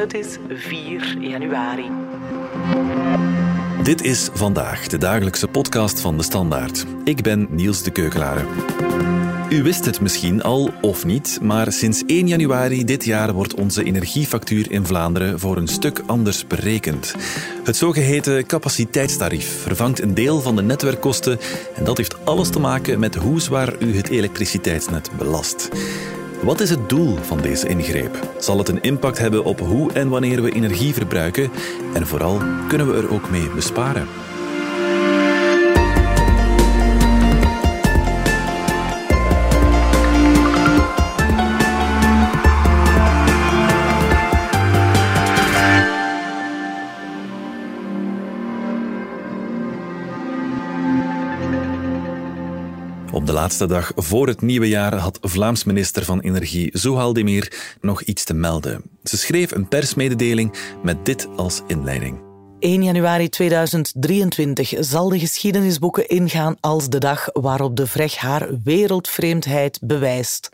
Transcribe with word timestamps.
Het 0.00 0.14
is 0.14 0.38
4 0.48 1.16
januari. 1.20 1.90
Dit 3.82 4.02
is 4.02 4.28
vandaag 4.32 4.86
de 4.86 4.98
dagelijkse 4.98 5.48
podcast 5.48 6.00
van 6.00 6.16
de 6.16 6.22
Standaard. 6.22 6.86
Ik 7.04 7.22
ben 7.22 7.46
Niels 7.50 7.82
de 7.82 7.90
Keukelare. 7.90 8.44
U 9.50 9.62
wist 9.62 9.84
het 9.84 10.00
misschien 10.00 10.42
al 10.42 10.70
of 10.80 11.04
niet, 11.04 11.38
maar 11.42 11.72
sinds 11.72 12.02
1 12.06 12.28
januari 12.28 12.84
dit 12.84 13.04
jaar 13.04 13.32
wordt 13.32 13.54
onze 13.54 13.84
energiefactuur 13.84 14.70
in 14.70 14.86
Vlaanderen 14.86 15.38
voor 15.38 15.56
een 15.56 15.68
stuk 15.68 16.02
anders 16.06 16.46
berekend. 16.46 17.14
Het 17.64 17.76
zogeheten 17.76 18.46
capaciteitstarief 18.46 19.62
vervangt 19.62 20.00
een 20.00 20.14
deel 20.14 20.40
van 20.40 20.56
de 20.56 20.62
netwerkkosten 20.62 21.38
en 21.74 21.84
dat 21.84 21.96
heeft 21.96 22.24
alles 22.24 22.50
te 22.50 22.60
maken 22.60 22.98
met 22.98 23.14
hoe 23.14 23.40
zwaar 23.40 23.74
u 23.78 23.96
het 23.96 24.08
elektriciteitsnet 24.08 25.10
belast. 25.18 25.68
Wat 26.42 26.60
is 26.60 26.70
het 26.70 26.88
doel 26.88 27.16
van 27.16 27.40
deze 27.40 27.68
ingreep? 27.68 28.28
Zal 28.38 28.58
het 28.58 28.68
een 28.68 28.82
impact 28.82 29.18
hebben 29.18 29.44
op 29.44 29.60
hoe 29.60 29.92
en 29.92 30.08
wanneer 30.08 30.42
we 30.42 30.52
energie 30.52 30.94
verbruiken? 30.94 31.50
En 31.94 32.06
vooral, 32.06 32.40
kunnen 32.68 32.92
we 32.92 33.02
er 33.02 33.12
ook 33.12 33.30
mee 33.30 33.50
besparen? 33.50 34.06
Laatste 53.40 53.66
dag 53.66 53.92
voor 53.96 54.26
het 54.26 54.40
nieuwe 54.40 54.68
jaar 54.68 54.94
had 54.94 55.18
Vlaams 55.20 55.64
minister 55.64 56.04
van 56.04 56.20
Energie 56.20 56.70
Zohal 56.72 57.12
Demir 57.12 57.76
nog 57.80 58.02
iets 58.02 58.24
te 58.24 58.34
melden. 58.34 58.82
Ze 59.04 59.16
schreef 59.16 59.50
een 59.50 59.68
persmededeling 59.68 60.54
met 60.82 61.04
dit 61.04 61.28
als 61.36 61.62
inleiding. 61.66 62.20
1 62.58 62.82
januari 62.82 63.28
2023 63.28 64.72
zal 64.78 65.08
de 65.08 65.18
geschiedenisboeken 65.18 66.08
ingaan 66.08 66.56
als 66.60 66.88
de 66.88 66.98
dag 66.98 67.28
waarop 67.32 67.76
de 67.76 67.86
VREG 67.86 68.16
haar 68.16 68.48
wereldvreemdheid 68.64 69.78
bewijst. 69.82 70.48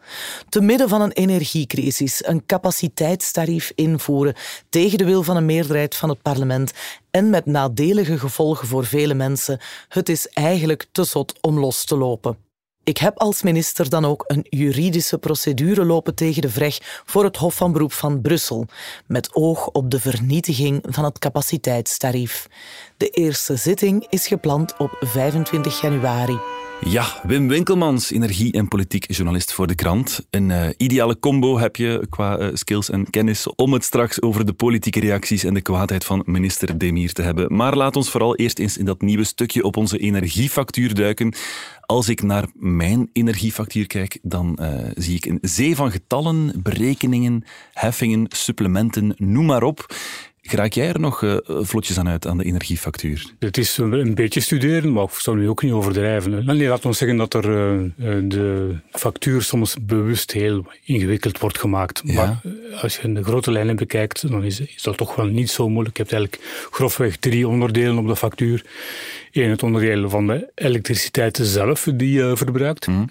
Te 0.49 0.61
midden 0.61 0.89
van 0.89 1.01
een 1.01 1.13
energiecrisis 1.13 2.27
een 2.27 2.47
capaciteitstarief 2.47 3.73
invoeren 3.75 4.35
tegen 4.69 4.99
de 4.99 5.05
wil 5.05 5.23
van 5.23 5.37
een 5.37 5.47
meerderheid 5.47 5.95
van 5.97 6.09
het 6.09 6.23
parlement 6.23 6.73
en 7.11 7.31
met 7.31 7.47
nadelige 7.47 8.19
gevolgen 8.19 8.69
voor 8.69 8.85
vele 8.85 9.15
mensen, 9.15 9.61
het 9.89 10.09
is 10.09 10.29
eigenlijk 10.29 10.87
te 10.93 11.05
zot 11.05 11.39
om 11.41 11.59
los 11.59 11.85
te 11.85 11.97
lopen. 11.97 12.46
Ik 12.87 12.99
heb 12.99 13.19
als 13.19 13.43
minister 13.43 13.89
dan 13.89 14.05
ook 14.05 14.25
een 14.27 14.47
juridische 14.49 15.19
procedure 15.19 15.85
lopen 15.85 16.15
tegen 16.15 16.43
de 16.43 16.51
VREG 16.51 17.03
voor 17.05 17.25
het 17.25 17.37
Hof 17.37 17.55
van 17.55 17.73
Beroep 17.73 17.93
van 17.93 18.21
Brussel, 18.21 18.67
met 19.07 19.35
oog 19.35 19.69
op 19.69 19.91
de 19.91 20.01
vernietiging 20.01 20.85
van 20.89 21.05
het 21.05 21.19
capaciteitstarief. 21.19 22.49
De 22.97 23.09
eerste 23.09 23.57
zitting 23.57 24.07
is 24.09 24.27
gepland 24.27 24.77
op 24.77 24.97
25 25.01 25.81
januari. 25.81 26.39
Ja, 26.81 27.21
Wim 27.23 27.49
Winkelmans, 27.49 28.11
energie- 28.11 28.53
en 28.53 28.69
politiek 28.69 29.13
journalist 29.13 29.53
voor 29.53 29.67
de 29.67 29.75
krant. 29.75 30.27
Een 30.31 30.51
uh, 30.51 30.69
ideale 30.77 31.19
combo 31.19 31.59
heb 31.59 31.77
je 31.77 32.07
qua 32.11 32.41
uh, 32.41 32.49
skills 32.53 32.91
en 32.91 33.11
kennis 33.11 33.47
om 33.55 33.73
het 33.73 33.85
straks 33.85 34.23
over 34.23 34.47
de 34.47 34.53
politieke 34.53 35.01
reacties 35.01 35.45
en 35.45 35.55
de 35.55 35.61
kwaadheid 35.61 36.05
van 36.05 36.23
minister 36.27 36.79
Demir 36.79 37.13
te 37.13 37.23
hebben. 37.23 37.57
Maar 37.57 37.77
laat 37.77 37.97
ons 37.97 38.11
vooral 38.11 38.37
eerst 38.37 38.59
eens 38.59 38.77
in 38.77 38.85
dat 38.85 39.01
nieuwe 39.01 39.25
stukje 39.25 39.63
op 39.63 39.77
onze 39.77 39.99
energiefactuur 39.99 40.95
duiken. 40.95 41.35
Als 41.81 42.09
ik 42.09 42.23
naar 42.23 42.47
mijn 42.55 43.11
energiefactuur 43.13 43.87
kijk, 43.87 44.19
dan 44.23 44.59
uh, 44.61 44.75
zie 44.95 45.17
ik 45.17 45.25
een 45.25 45.39
zee 45.43 45.77
van 45.77 45.91
getallen, 45.91 46.53
berekeningen, 46.63 47.45
heffingen, 47.73 48.27
supplementen, 48.29 49.15
noem 49.17 49.47
maar 49.47 49.63
op. 49.63 49.87
Geraak 50.49 50.73
jij 50.73 50.89
er 50.89 51.01
nog 51.01 51.23
uh, 51.23 51.37
vlotjes 51.45 51.99
aan 51.99 52.09
uit 52.09 52.27
aan 52.27 52.39
de 52.39 52.45
energiefactuur? 52.45 53.33
Het 53.39 53.59
is 53.59 53.79
een 53.79 54.15
beetje 54.15 54.41
studeren, 54.41 54.93
maar 54.93 55.05
ik 55.05 55.11
zou 55.11 55.37
nu 55.37 55.49
ook 55.49 55.63
niet 55.63 55.73
overdrijven. 55.73 56.45
Nee, 56.45 56.69
laat 56.69 56.85
ons 56.85 56.99
zeggen 56.99 57.19
dat 57.19 57.35
er 57.35 57.45
uh, 57.45 57.91
de 58.29 58.77
factuur 58.91 59.43
soms 59.43 59.77
bewust 59.81 60.33
heel 60.33 60.67
ingewikkeld 60.85 61.39
wordt 61.39 61.59
gemaakt. 61.59 62.03
Ja. 62.05 62.15
Maar 62.15 62.41
als 62.83 62.97
je 62.97 63.13
de 63.13 63.25
grote 63.25 63.53
lijnen 63.53 63.77
bekijkt, 63.77 64.29
dan 64.29 64.45
is, 64.45 64.61
is, 64.61 64.83
dat 64.83 64.97
toch 64.97 65.15
wel 65.15 65.27
niet 65.27 65.51
zo 65.51 65.69
moeilijk. 65.69 65.97
Je 65.97 66.03
hebt 66.03 66.15
eigenlijk 66.15 66.45
grofweg 66.71 67.17
drie 67.17 67.49
onderdelen 67.49 67.99
op 67.99 68.07
de 68.07 68.17
factuur. 68.17 68.65
Eén, 69.33 69.51
het 69.51 69.63
onderdeel 69.63 70.11
van 70.11 70.27
de 70.27 70.51
elektriciteit 70.55 71.39
zelf 71.43 71.89
die 71.95 72.13
je 72.13 72.37
verbruikt. 72.37 72.87
Mm. 72.87 73.11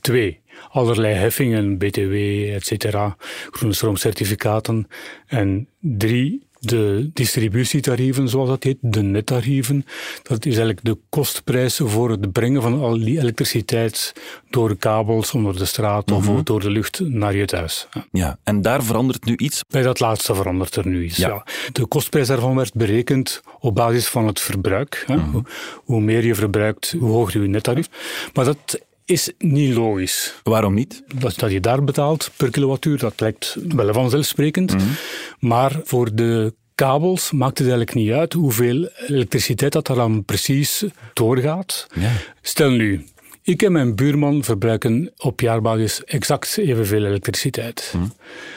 Twee, 0.00 0.40
allerlei 0.70 1.14
heffingen, 1.14 1.78
BTW, 1.78 2.12
et 2.54 2.66
cetera, 2.66 3.16
groene 3.50 3.74
stroomcertificaten. 3.74 4.88
En 5.26 5.68
drie, 5.80 6.43
de 6.68 7.10
distributietarieven, 7.12 8.28
zoals 8.28 8.48
dat 8.48 8.62
heet, 8.62 8.76
de 8.80 9.02
nettarieven. 9.02 9.84
Dat 10.22 10.38
is 10.46 10.56
eigenlijk 10.56 10.84
de 10.84 10.98
kostprijs 11.08 11.80
voor 11.82 12.10
het 12.10 12.32
brengen 12.32 12.62
van 12.62 12.80
al 12.80 12.98
die 12.98 13.18
elektriciteit 13.18 14.12
door 14.50 14.76
kabels 14.76 15.32
onder 15.32 15.58
de 15.58 15.64
straat 15.64 16.06
mm 16.06 16.20
-hmm. 16.20 16.36
of 16.36 16.42
door 16.42 16.60
de 16.60 16.70
lucht 16.70 17.00
naar 17.00 17.34
je 17.34 17.44
thuis. 17.44 17.86
Ja. 18.12 18.38
en 18.42 18.62
daar 18.62 18.82
verandert 18.82 19.24
nu 19.24 19.36
iets? 19.36 19.64
Bij 19.68 19.82
dat 19.82 20.00
laatste 20.00 20.34
verandert 20.34 20.76
er 20.76 20.86
nu 20.86 21.04
iets, 21.04 21.16
ja. 21.16 21.28
ja. 21.28 21.46
De 21.72 21.86
kostprijs 21.86 22.26
daarvan 22.26 22.56
werd 22.56 22.74
berekend 22.74 23.42
op 23.60 23.74
basis 23.74 24.06
van 24.08 24.26
het 24.26 24.40
verbruik. 24.40 25.04
Mm 25.06 25.16
-hmm. 25.16 25.30
hoe, 25.32 25.42
hoe 25.74 26.00
meer 26.00 26.24
je 26.24 26.34
verbruikt, 26.34 26.94
hoe 26.98 27.10
hoger 27.10 27.42
je 27.42 27.48
nettarief. 27.48 27.88
Maar 28.32 28.44
dat 28.44 28.80
is 29.04 29.32
niet 29.38 29.74
logisch. 29.74 30.34
Waarom 30.42 30.74
niet? 30.74 31.02
Dat, 31.14 31.38
dat 31.38 31.52
je 31.52 31.60
daar 31.60 31.84
betaalt 31.84 32.30
per 32.36 32.50
kilowattuur, 32.50 32.98
dat 32.98 33.20
lijkt 33.20 33.56
wel 33.68 33.92
vanzelfsprekend. 33.92 34.72
Mm 34.72 34.78
-hmm. 34.78 34.96
Maar 35.38 35.80
voor 35.84 36.14
de 36.14 36.54
kabels 36.74 37.32
maakt 37.32 37.58
het 37.58 37.66
eigenlijk 37.68 37.96
niet 37.96 38.12
uit 38.12 38.32
hoeveel 38.32 38.88
elektriciteit 39.06 39.72
dat 39.72 39.88
er 39.88 39.94
dan 39.94 40.24
precies 40.24 40.84
doorgaat. 41.12 41.86
Ja. 41.94 42.12
Stel 42.42 42.70
nu, 42.70 43.04
ik 43.42 43.62
en 43.62 43.72
mijn 43.72 43.94
buurman 43.94 44.44
verbruiken 44.44 45.12
op 45.16 45.40
jaarbasis 45.40 46.04
exact 46.04 46.58
evenveel 46.58 47.04
elektriciteit. 47.04 47.88
Hm. 47.92 47.98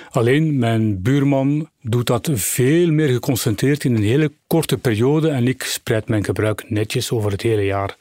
Alleen 0.10 0.60
mijn 0.60 1.02
buurman 1.02 1.70
doet 1.82 2.08
dat 2.08 2.30
veel 2.34 2.92
meer 2.92 3.08
geconcentreerd 3.08 3.84
in 3.84 3.96
een 3.96 4.04
hele 4.04 4.32
korte 4.48 4.78
periode 4.78 5.30
en 5.30 5.48
ik 5.48 5.64
spreid 5.64 6.08
mijn 6.08 6.24
gebruik 6.24 6.70
netjes 6.70 7.12
over 7.12 7.32
het 7.32 7.42
hele 7.42 7.66
jaar 7.66 7.98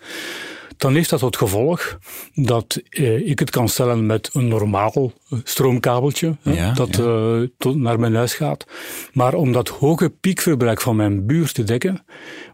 dan 0.77 0.95
heeft 0.95 1.11
dat 1.11 1.21
tot 1.21 1.37
gevolg 1.37 1.99
dat 2.35 2.81
eh, 2.91 3.29
ik 3.29 3.39
het 3.39 3.51
kan 3.51 3.69
stellen 3.69 4.07
met 4.07 4.31
een 4.33 4.49
normaal 4.49 5.13
stroomkabeltje 5.45 6.37
ja, 6.43 6.73
dat 6.73 6.97
ja. 6.97 7.03
Uh, 7.03 7.49
tot 7.59 7.77
naar 7.77 8.01
mijn 8.01 8.15
huis 8.15 8.35
gaat. 8.35 8.67
Maar 9.13 9.35
om 9.35 9.53
dat 9.53 9.69
hoge 9.69 10.11
piekverbruik 10.11 10.81
van 10.81 10.97
mijn 10.97 11.27
buurt 11.27 11.55
te 11.55 11.65
dekken, 11.65 12.05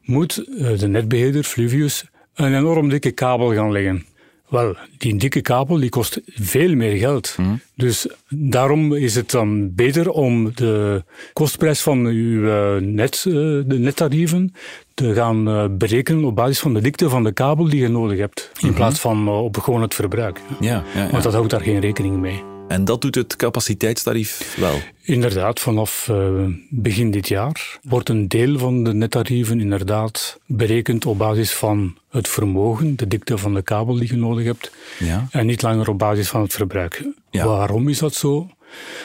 moet 0.02 0.44
uh, 0.48 0.78
de 0.78 0.88
netbeheerder 0.88 1.42
Fluvius 1.42 2.04
een 2.34 2.54
enorm 2.54 2.88
dikke 2.88 3.10
kabel 3.10 3.54
gaan 3.54 3.72
leggen. 3.72 4.06
Wel, 4.52 4.76
die 4.98 5.16
dikke 5.16 5.40
kabel 5.40 5.80
die 5.80 5.88
kost 5.88 6.20
veel 6.26 6.74
meer 6.74 6.96
geld. 6.96 7.34
Mm. 7.38 7.60
Dus 7.74 8.06
daarom 8.28 8.94
is 8.94 9.14
het 9.14 9.30
dan 9.30 9.74
beter 9.74 10.10
om 10.10 10.52
de 10.54 11.04
kostprijs 11.32 11.80
van 11.80 12.06
uw 12.06 12.40
net, 12.80 13.22
de 13.22 13.76
nettarieven 13.78 14.54
te 14.94 15.14
gaan 15.14 15.68
berekenen 15.78 16.24
op 16.24 16.34
basis 16.34 16.60
van 16.60 16.74
de 16.74 16.80
dikte 16.80 17.08
van 17.08 17.24
de 17.24 17.32
kabel 17.32 17.68
die 17.68 17.80
je 17.80 17.88
nodig 17.88 18.18
hebt. 18.18 18.50
In 18.52 18.58
mm-hmm. 18.60 18.76
plaats 18.76 19.00
van 19.00 19.28
op 19.28 19.56
gewoon 19.58 19.82
het 19.82 19.94
verbruik. 19.94 20.40
Ja, 20.60 20.84
ja, 20.94 21.02
ja. 21.02 21.10
Want 21.10 21.22
dat 21.22 21.32
houdt 21.32 21.50
daar 21.50 21.60
geen 21.60 21.80
rekening 21.80 22.16
mee. 22.16 22.51
En 22.72 22.84
dat 22.84 23.00
doet 23.00 23.14
het 23.14 23.36
capaciteitstarief 23.36 24.56
wel? 24.56 24.80
Inderdaad, 25.02 25.60
vanaf 25.60 26.08
uh, 26.10 26.44
begin 26.68 27.10
dit 27.10 27.28
jaar 27.28 27.78
wordt 27.82 28.08
een 28.08 28.28
deel 28.28 28.58
van 28.58 28.84
de 28.84 28.94
nettarieven 28.94 29.60
inderdaad 29.60 30.38
berekend 30.46 31.06
op 31.06 31.18
basis 31.18 31.52
van 31.52 31.96
het 32.10 32.28
vermogen, 32.28 32.96
de 32.96 33.08
dikte 33.08 33.38
van 33.38 33.54
de 33.54 33.62
kabel 33.62 33.94
die 33.94 34.08
je 34.08 34.16
nodig 34.16 34.44
hebt, 34.44 34.72
ja. 34.98 35.26
en 35.30 35.46
niet 35.46 35.62
langer 35.62 35.88
op 35.88 35.98
basis 35.98 36.28
van 36.28 36.42
het 36.42 36.52
verbruik. 36.52 37.04
Ja. 37.30 37.46
Waarom 37.46 37.88
is 37.88 37.98
dat 37.98 38.14
zo? 38.14 38.50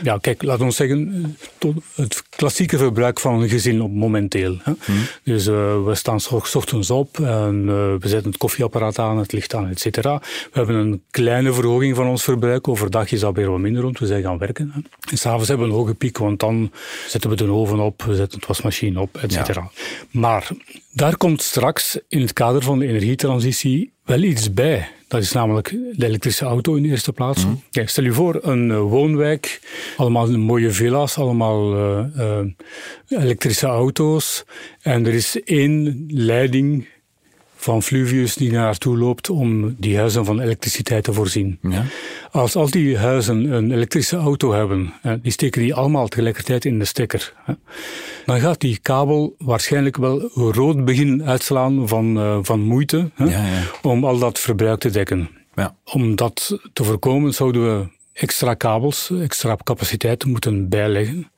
Ja, 0.04 0.18
kijk, 0.18 0.44
laten 0.44 0.66
we 0.66 0.72
zeggen, 0.72 1.38
het 1.96 2.24
klassieke 2.30 2.78
verbruik 2.78 3.20
van 3.20 3.42
een 3.42 3.50
gezin 3.50 3.82
op 3.82 3.92
momenteel. 3.92 4.58
Hè. 4.64 4.72
Hmm. 4.84 4.96
Dus 5.24 5.48
uh, 5.48 5.84
we 5.84 5.96
staan 5.96 6.20
s 6.20 6.32
ochtends 6.32 6.90
op 6.90 7.20
en 7.20 7.62
uh, 7.62 7.68
we 8.00 8.08
zetten 8.08 8.30
het 8.30 8.38
koffieapparaat 8.38 9.00
aan, 9.00 9.18
het 9.18 9.32
licht 9.32 9.54
aan, 9.54 9.70
et 9.70 9.80
cetera. 9.80 10.20
We 10.20 10.50
hebben 10.52 10.76
een 10.76 11.04
kleine 11.12 11.54
verhoging 11.54 11.96
van 11.96 12.08
ons 12.08 12.24
verbruik. 12.24 12.68
Overdag 12.68 13.12
is 13.12 13.20
dat 13.20 13.36
weer 13.36 13.50
wat 13.50 13.60
minder, 13.60 13.84
want 13.84 14.00
we 14.00 14.06
zijn 14.06 14.24
gaan 14.24 14.38
werken. 14.38 14.72
Hè. 14.74 14.80
En 15.12 15.18
s'avonds 15.18 15.48
hebben 15.48 15.68
we 15.68 15.74
een 15.74 15.80
hoge 15.80 15.94
piek, 15.94 16.18
want 16.18 16.40
dan 16.40 16.72
zetten 17.08 17.30
we 17.30 17.36
de 17.36 17.52
oven 17.52 17.80
op, 17.80 18.04
we 18.04 18.16
zetten 18.16 18.40
het 18.40 18.48
wasmachine 18.48 19.00
op, 19.00 19.18
et 19.18 19.32
cetera. 19.32 19.62
Ja. 19.62 19.72
Maar 20.12 20.50
daar 20.92 21.18
komt 21.18 21.42
straks 21.42 22.00
in 22.08 22.22
het 22.22 22.34
kader 22.34 22.62
van 22.62 22.80
de 22.80 22.88
energietransitie 22.88 23.92
wel 24.06 24.22
iets 24.22 24.54
bij. 24.54 24.90
Dat 25.08 25.22
is 25.22 25.32
namelijk 25.32 25.70
de 25.70 26.06
elektrische 26.06 26.46
auto 26.46 26.76
in 26.76 26.84
de 26.84 26.90
eerste 26.90 27.14
plaats. 27.14 27.46
Mm. 27.46 27.62
Kijk, 27.72 27.90
stel 27.90 28.04
je 28.04 28.14
voor, 28.14 28.40
een 28.42 28.70
uh, 28.70 28.80
woonwijk, 28.80 29.62
allemaal 29.98 30.38
mooie 30.38 30.72
villa's, 30.72 31.18
allemaal 31.18 31.74
uh, 31.76 32.06
uh, 32.18 32.40
elektrische 33.08 33.68
auto's. 33.68 34.46
En 34.82 35.06
er 35.06 35.14
is 35.14 35.44
één 35.44 36.06
leiding 36.08 36.88
van 37.58 37.84
Fluvius 37.84 38.36
die 38.36 38.52
naartoe 38.52 38.98
loopt 38.98 39.30
om 39.30 39.76
die 39.78 39.98
huizen 39.98 40.26
van 40.26 40.40
elektriciteit 40.40 41.04
te 41.04 41.14
voorzien. 41.14 41.60
Ja. 41.62 41.86
Als 42.32 42.56
al 42.56 42.70
die 42.70 42.98
huizen 42.98 43.52
een 43.52 43.72
elektrische 43.72 44.18
auto 44.18 44.54
hebben, 44.54 44.94
die 45.22 45.32
steken 45.32 45.62
die 45.62 45.74
allemaal 45.74 46.08
tegelijkertijd 46.08 46.66
in 46.66 46.80
de 46.80 46.86
stekker, 46.86 47.34
dan 48.26 48.40
gaat 48.40 48.62
die 48.62 48.80
kabel 48.82 49.36
waarschijnlijk 49.38 49.98
wel 49.98 50.30
rood 50.34 50.86
beginnen 50.86 51.26
uitslaan 51.26 51.88
van, 51.88 52.18
uh, 52.18 52.38
van 52.42 52.60
moeite 52.60 53.10
ja, 53.16 53.26
ja. 53.26 53.64
om 53.82 54.06
al 54.06 54.20
dat 54.20 54.40
verbruik 54.40 54.80
te 54.80 54.90
dekken. 54.90 55.30
Ja. 55.56 55.76
Om 55.84 56.16
dat 56.16 56.60
te 56.74 56.84
voorkomen 56.84 57.34
zouden 57.34 57.80
we 57.80 57.88
extra 58.14 58.54
kabels, 58.54 59.12
extra 59.22 59.58
capaciteit 59.64 60.26
moeten 60.26 60.70
bijleggen. 60.70 61.32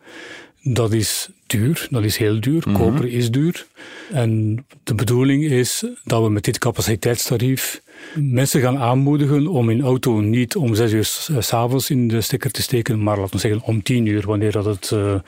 Dat 0.74 0.94
is 0.94 1.30
duur, 1.48 1.88
dat 1.90 2.04
is 2.04 2.18
heel 2.18 2.40
duur. 2.40 2.64
Mhm. 2.66 2.78
Koper 2.78 3.06
is 3.06 3.32
duur. 3.32 3.68
En 4.12 4.66
de 4.84 4.96
bedoeling 4.96 5.44
is 5.44 5.84
dat 6.04 6.24
we 6.24 6.30
met 6.30 6.44
dit 6.44 6.58
capaciteitstarief 6.58 7.82
mensen 8.16 8.62
gaan 8.62 8.78
aanmoedigen 8.78 9.48
om 9.48 9.70
in 9.70 9.82
auto 9.82 10.20
niet 10.20 10.56
om 10.56 10.76
zes 10.76 10.92
uur 10.92 11.06
s'avonds 11.40 11.90
in 11.90 12.08
de 12.08 12.22
stekker 12.22 12.52
te 12.52 12.62
steken, 12.62 13.04
maar 13.04 13.18
laten 13.18 13.34
we 13.34 13.40
zeggen 13.40 13.62
om 13.62 13.84
tien 13.84 14.06
uur, 14.06 14.26
wanneer 14.26 14.52
dat 14.52 14.66
het, 14.66 14.92
uh, 14.94 15.20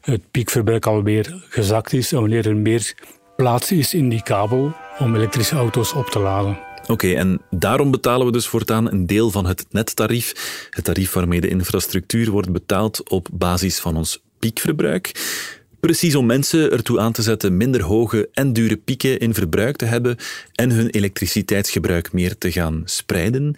het 0.00 0.22
piekverbruik 0.30 0.86
alweer 0.86 1.44
gezakt 1.48 1.92
is 1.92 2.12
en 2.12 2.20
wanneer 2.20 2.46
er 2.46 2.56
meer 2.56 2.94
plaats 3.36 3.72
is 3.72 3.94
in 3.94 4.08
die 4.08 4.22
kabel 4.22 4.72
om 4.98 5.14
elektrische 5.14 5.56
auto's 5.56 5.92
op 5.92 6.06
te 6.06 6.18
laden. 6.18 6.58
Oké, 6.86 7.12
en 7.12 7.40
daarom 7.50 7.90
betalen 7.90 8.26
we 8.26 8.32
dus 8.32 8.46
voortaan 8.46 8.92
een 8.92 9.06
deel 9.06 9.30
van 9.30 9.46
het 9.46 9.66
nettarief, 9.70 10.32
het 10.70 10.84
tarief 10.84 11.12
waarmee 11.12 11.40
de 11.40 11.48
infrastructuur 11.48 12.30
wordt 12.30 12.52
betaald 12.52 13.10
op 13.10 13.28
basis 13.32 13.78
van 13.80 13.96
ons 13.96 14.20
piekverbruik. 14.42 15.12
Precies 15.80 16.14
om 16.14 16.26
mensen 16.26 16.70
ertoe 16.70 17.00
aan 17.00 17.12
te 17.12 17.22
zetten 17.22 17.56
minder 17.56 17.82
hoge 17.82 18.28
en 18.32 18.52
dure 18.52 18.76
pieken 18.76 19.18
in 19.18 19.34
verbruik 19.34 19.76
te 19.76 19.84
hebben 19.84 20.16
en 20.54 20.70
hun 20.70 20.90
elektriciteitsgebruik 20.90 22.12
meer 22.12 22.38
te 22.38 22.52
gaan 22.52 22.82
spreiden. 22.84 23.54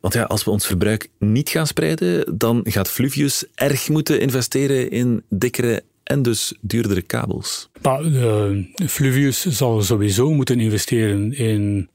Want 0.00 0.14
ja, 0.14 0.22
als 0.22 0.44
we 0.44 0.50
ons 0.50 0.66
verbruik 0.66 1.08
niet 1.18 1.48
gaan 1.48 1.66
spreiden, 1.66 2.38
dan 2.38 2.60
gaat 2.64 2.90
Fluvius 2.90 3.44
erg 3.54 3.88
moeten 3.88 4.20
investeren 4.20 4.90
in 4.90 5.22
dikkere 5.28 5.82
en 6.02 6.22
dus 6.22 6.54
duurdere 6.60 7.02
kabels. 7.02 7.68
Maar, 7.82 8.04
uh, 8.04 8.64
Fluvius 8.86 9.46
zal 9.46 9.82
sowieso 9.82 10.32
moeten 10.32 10.60
investeren 10.60 11.36
in 11.36 11.88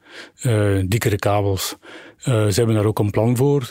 uh, 0.44 0.80
dikkere 0.86 1.18
kabels. 1.18 1.76
Uh, 2.20 2.26
ze 2.26 2.54
hebben 2.54 2.76
daar 2.76 2.86
ook 2.86 3.00
een 3.00 3.12
plan 3.12 3.38
voor. 3.38 3.70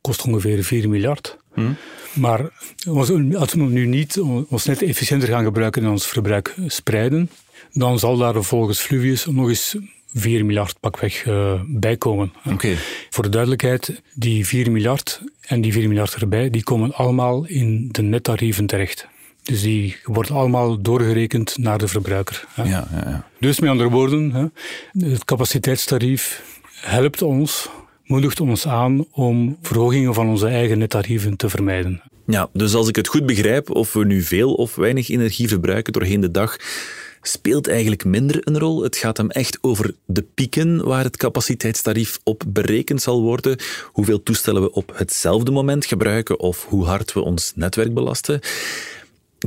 Kost 0.00 0.26
ongeveer 0.26 0.64
4 0.64 0.88
miljard. 0.88 1.36
Hmm. 1.54 1.76
Maar 2.14 2.50
als 2.88 3.08
we 3.54 3.62
nu 3.62 3.86
niet 3.86 4.20
ons 4.48 4.64
net 4.64 4.82
efficiënter 4.82 5.28
gaan 5.28 5.44
gebruiken 5.44 5.82
en 5.82 5.90
ons 5.90 6.06
verbruik 6.06 6.54
spreiden, 6.66 7.30
dan 7.72 7.98
zal 7.98 8.16
daar 8.16 8.42
volgens 8.42 8.80
Fluvius 8.80 9.26
nog 9.26 9.48
eens 9.48 9.76
4 10.14 10.44
miljard 10.44 10.80
pakweg 10.80 11.26
uh, 11.26 11.60
bijkomen. 11.66 12.32
Okay. 12.52 12.76
Voor 13.10 13.24
de 13.24 13.30
duidelijkheid, 13.30 14.02
die 14.14 14.46
4 14.46 14.70
miljard 14.70 15.22
en 15.40 15.60
die 15.60 15.72
4 15.72 15.88
miljard 15.88 16.14
erbij, 16.14 16.50
die 16.50 16.62
komen 16.62 16.94
allemaal 16.94 17.46
in 17.46 17.88
de 17.90 18.02
nettarieven 18.02 18.66
terecht. 18.66 19.06
Dus 19.42 19.62
die 19.62 19.96
worden 20.04 20.36
allemaal 20.36 20.82
doorgerekend 20.82 21.58
naar 21.58 21.78
de 21.78 21.88
verbruiker. 21.88 22.44
Ja, 22.56 22.64
ja, 22.64 22.88
ja. 22.92 23.28
Dus 23.38 23.60
met 23.60 23.70
andere 23.70 23.90
woorden, 23.90 24.30
hè, 24.32 24.46
het 25.10 25.24
capaciteitstarief 25.24 26.42
helpt 26.80 27.22
ons, 27.22 27.68
moedigt 28.04 28.40
ons 28.40 28.66
aan 28.66 29.06
om 29.10 29.58
verhogingen 29.62 30.14
van 30.14 30.28
onze 30.28 30.46
eigen 30.46 30.78
nettarieven 30.78 31.36
te 31.36 31.48
vermijden. 31.48 32.02
Ja, 32.26 32.48
dus 32.52 32.74
als 32.74 32.88
ik 32.88 32.96
het 32.96 33.08
goed 33.08 33.26
begrijp, 33.26 33.70
of 33.70 33.92
we 33.92 34.04
nu 34.04 34.22
veel 34.22 34.54
of 34.54 34.74
weinig 34.74 35.08
energie 35.08 35.48
verbruiken 35.48 35.92
doorheen 35.92 36.20
de 36.20 36.30
dag, 36.30 36.56
speelt 37.22 37.68
eigenlijk 37.68 38.04
minder 38.04 38.40
een 38.40 38.58
rol. 38.58 38.82
Het 38.82 38.96
gaat 38.96 39.16
hem 39.16 39.30
echt 39.30 39.58
over 39.60 39.94
de 40.06 40.22
pieken 40.34 40.84
waar 40.84 41.04
het 41.04 41.16
capaciteitstarief 41.16 42.18
op 42.22 42.42
berekend 42.48 43.02
zal 43.02 43.22
worden, 43.22 43.58
hoeveel 43.92 44.22
toestellen 44.22 44.62
we 44.62 44.72
op 44.72 44.92
hetzelfde 44.94 45.50
moment 45.50 45.86
gebruiken 45.86 46.40
of 46.40 46.64
hoe 46.64 46.84
hard 46.84 47.12
we 47.12 47.20
ons 47.20 47.52
netwerk 47.54 47.94
belasten. 47.94 48.40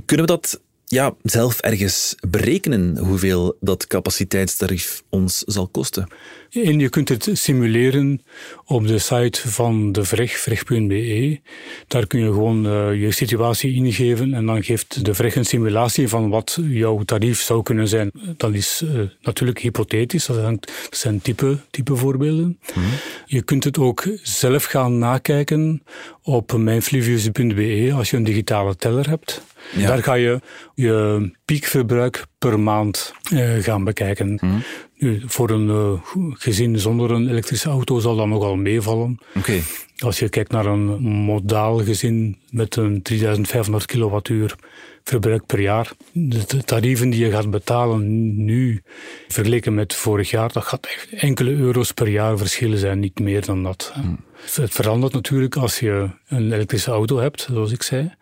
Kunnen 0.05 0.25
we 0.25 0.31
dat 0.31 0.61
ja, 0.85 1.15
zelf 1.23 1.59
ergens 1.59 2.15
berekenen 2.29 2.97
hoeveel 2.97 3.57
dat 3.59 3.87
capaciteitstarief 3.87 5.03
ons 5.09 5.37
zal 5.39 5.67
kosten? 5.67 6.07
En 6.51 6.79
je 6.79 6.89
kunt 6.89 7.09
het 7.09 7.29
simuleren 7.33 8.21
op 8.65 8.87
de 8.87 8.97
site 8.97 9.49
van 9.49 9.91
de 9.91 10.03
VREG, 10.03 10.37
vreg.be. 10.37 11.39
Daar 11.87 12.07
kun 12.07 12.19
je 12.19 12.25
gewoon 12.25 12.65
uh, 12.65 13.01
je 13.01 13.11
situatie 13.11 13.73
ingeven 13.73 14.33
en 14.33 14.45
dan 14.45 14.63
geeft 14.63 15.05
de 15.05 15.13
VREG 15.13 15.35
een 15.35 15.45
simulatie 15.45 16.07
van 16.07 16.29
wat 16.29 16.59
jouw 16.61 17.03
tarief 17.03 17.41
zou 17.41 17.63
kunnen 17.63 17.87
zijn. 17.87 18.11
Dat 18.37 18.53
is 18.53 18.81
uh, 18.83 19.01
natuurlijk 19.21 19.59
hypothetisch, 19.59 20.25
dat, 20.25 20.37
hangt, 20.37 20.67
dat 20.89 20.99
zijn 20.99 21.21
type, 21.21 21.57
type 21.69 21.95
voorbeelden. 21.95 22.45
Mm 22.45 22.83
-hmm. 22.83 22.91
Je 23.25 23.41
kunt 23.41 23.63
het 23.63 23.77
ook 23.77 24.07
zelf 24.23 24.63
gaan 24.63 24.97
nakijken 24.97 25.83
op 26.21 26.57
mijnflivius.be 26.57 27.91
als 27.95 28.09
je 28.09 28.17
een 28.17 28.23
digitale 28.23 28.75
teller 28.75 29.09
hebt. 29.09 29.41
Ja. 29.75 29.87
Daar 29.87 30.03
ga 30.03 30.13
je 30.13 30.41
je 30.75 31.31
piekverbruik 31.45 32.25
per 32.37 32.59
maand 32.59 33.13
uh, 33.33 33.63
gaan 33.63 33.83
bekijken. 33.83 34.37
Mm. 34.41 34.63
Nu, 34.97 35.21
voor 35.25 35.49
een 35.49 35.67
uh, 35.67 35.91
gezin 36.33 36.79
zonder 36.79 37.11
een 37.11 37.29
elektrische 37.29 37.69
auto 37.69 37.99
zal 37.99 38.15
dat 38.15 38.27
nogal 38.27 38.55
meevallen. 38.55 39.17
Okay. 39.37 39.63
Als 39.97 40.19
je 40.19 40.29
kijkt 40.29 40.51
naar 40.51 40.65
een 40.65 41.01
modaal 41.01 41.77
gezin 41.77 42.37
met 42.49 42.75
een 42.75 43.01
3500 43.01 43.85
kilowattuur 43.85 44.55
verbruik 45.03 45.45
per 45.45 45.59
jaar, 45.59 45.91
de 46.11 46.63
tarieven 46.63 47.09
die 47.09 47.25
je 47.25 47.31
gaat 47.31 47.49
betalen 47.49 48.35
nu, 48.45 48.81
vergeleken 49.27 49.73
met 49.73 49.95
vorig 49.95 50.29
jaar, 50.29 50.51
dat 50.51 50.63
gaat 50.63 50.85
echt 50.85 51.09
enkele 51.09 51.51
euro's 51.51 51.91
per 51.91 52.07
jaar 52.07 52.37
verschillen 52.37 52.77
zijn, 52.77 52.99
niet 52.99 53.19
meer 53.19 53.45
dan 53.45 53.63
dat. 53.63 53.93
Mm. 53.95 54.19
Het 54.53 54.71
verandert 54.71 55.13
natuurlijk 55.13 55.55
als 55.55 55.79
je 55.79 56.09
een 56.27 56.53
elektrische 56.53 56.91
auto 56.91 57.17
hebt, 57.17 57.41
zoals 57.41 57.71
ik 57.71 57.83
zei. 57.83 58.13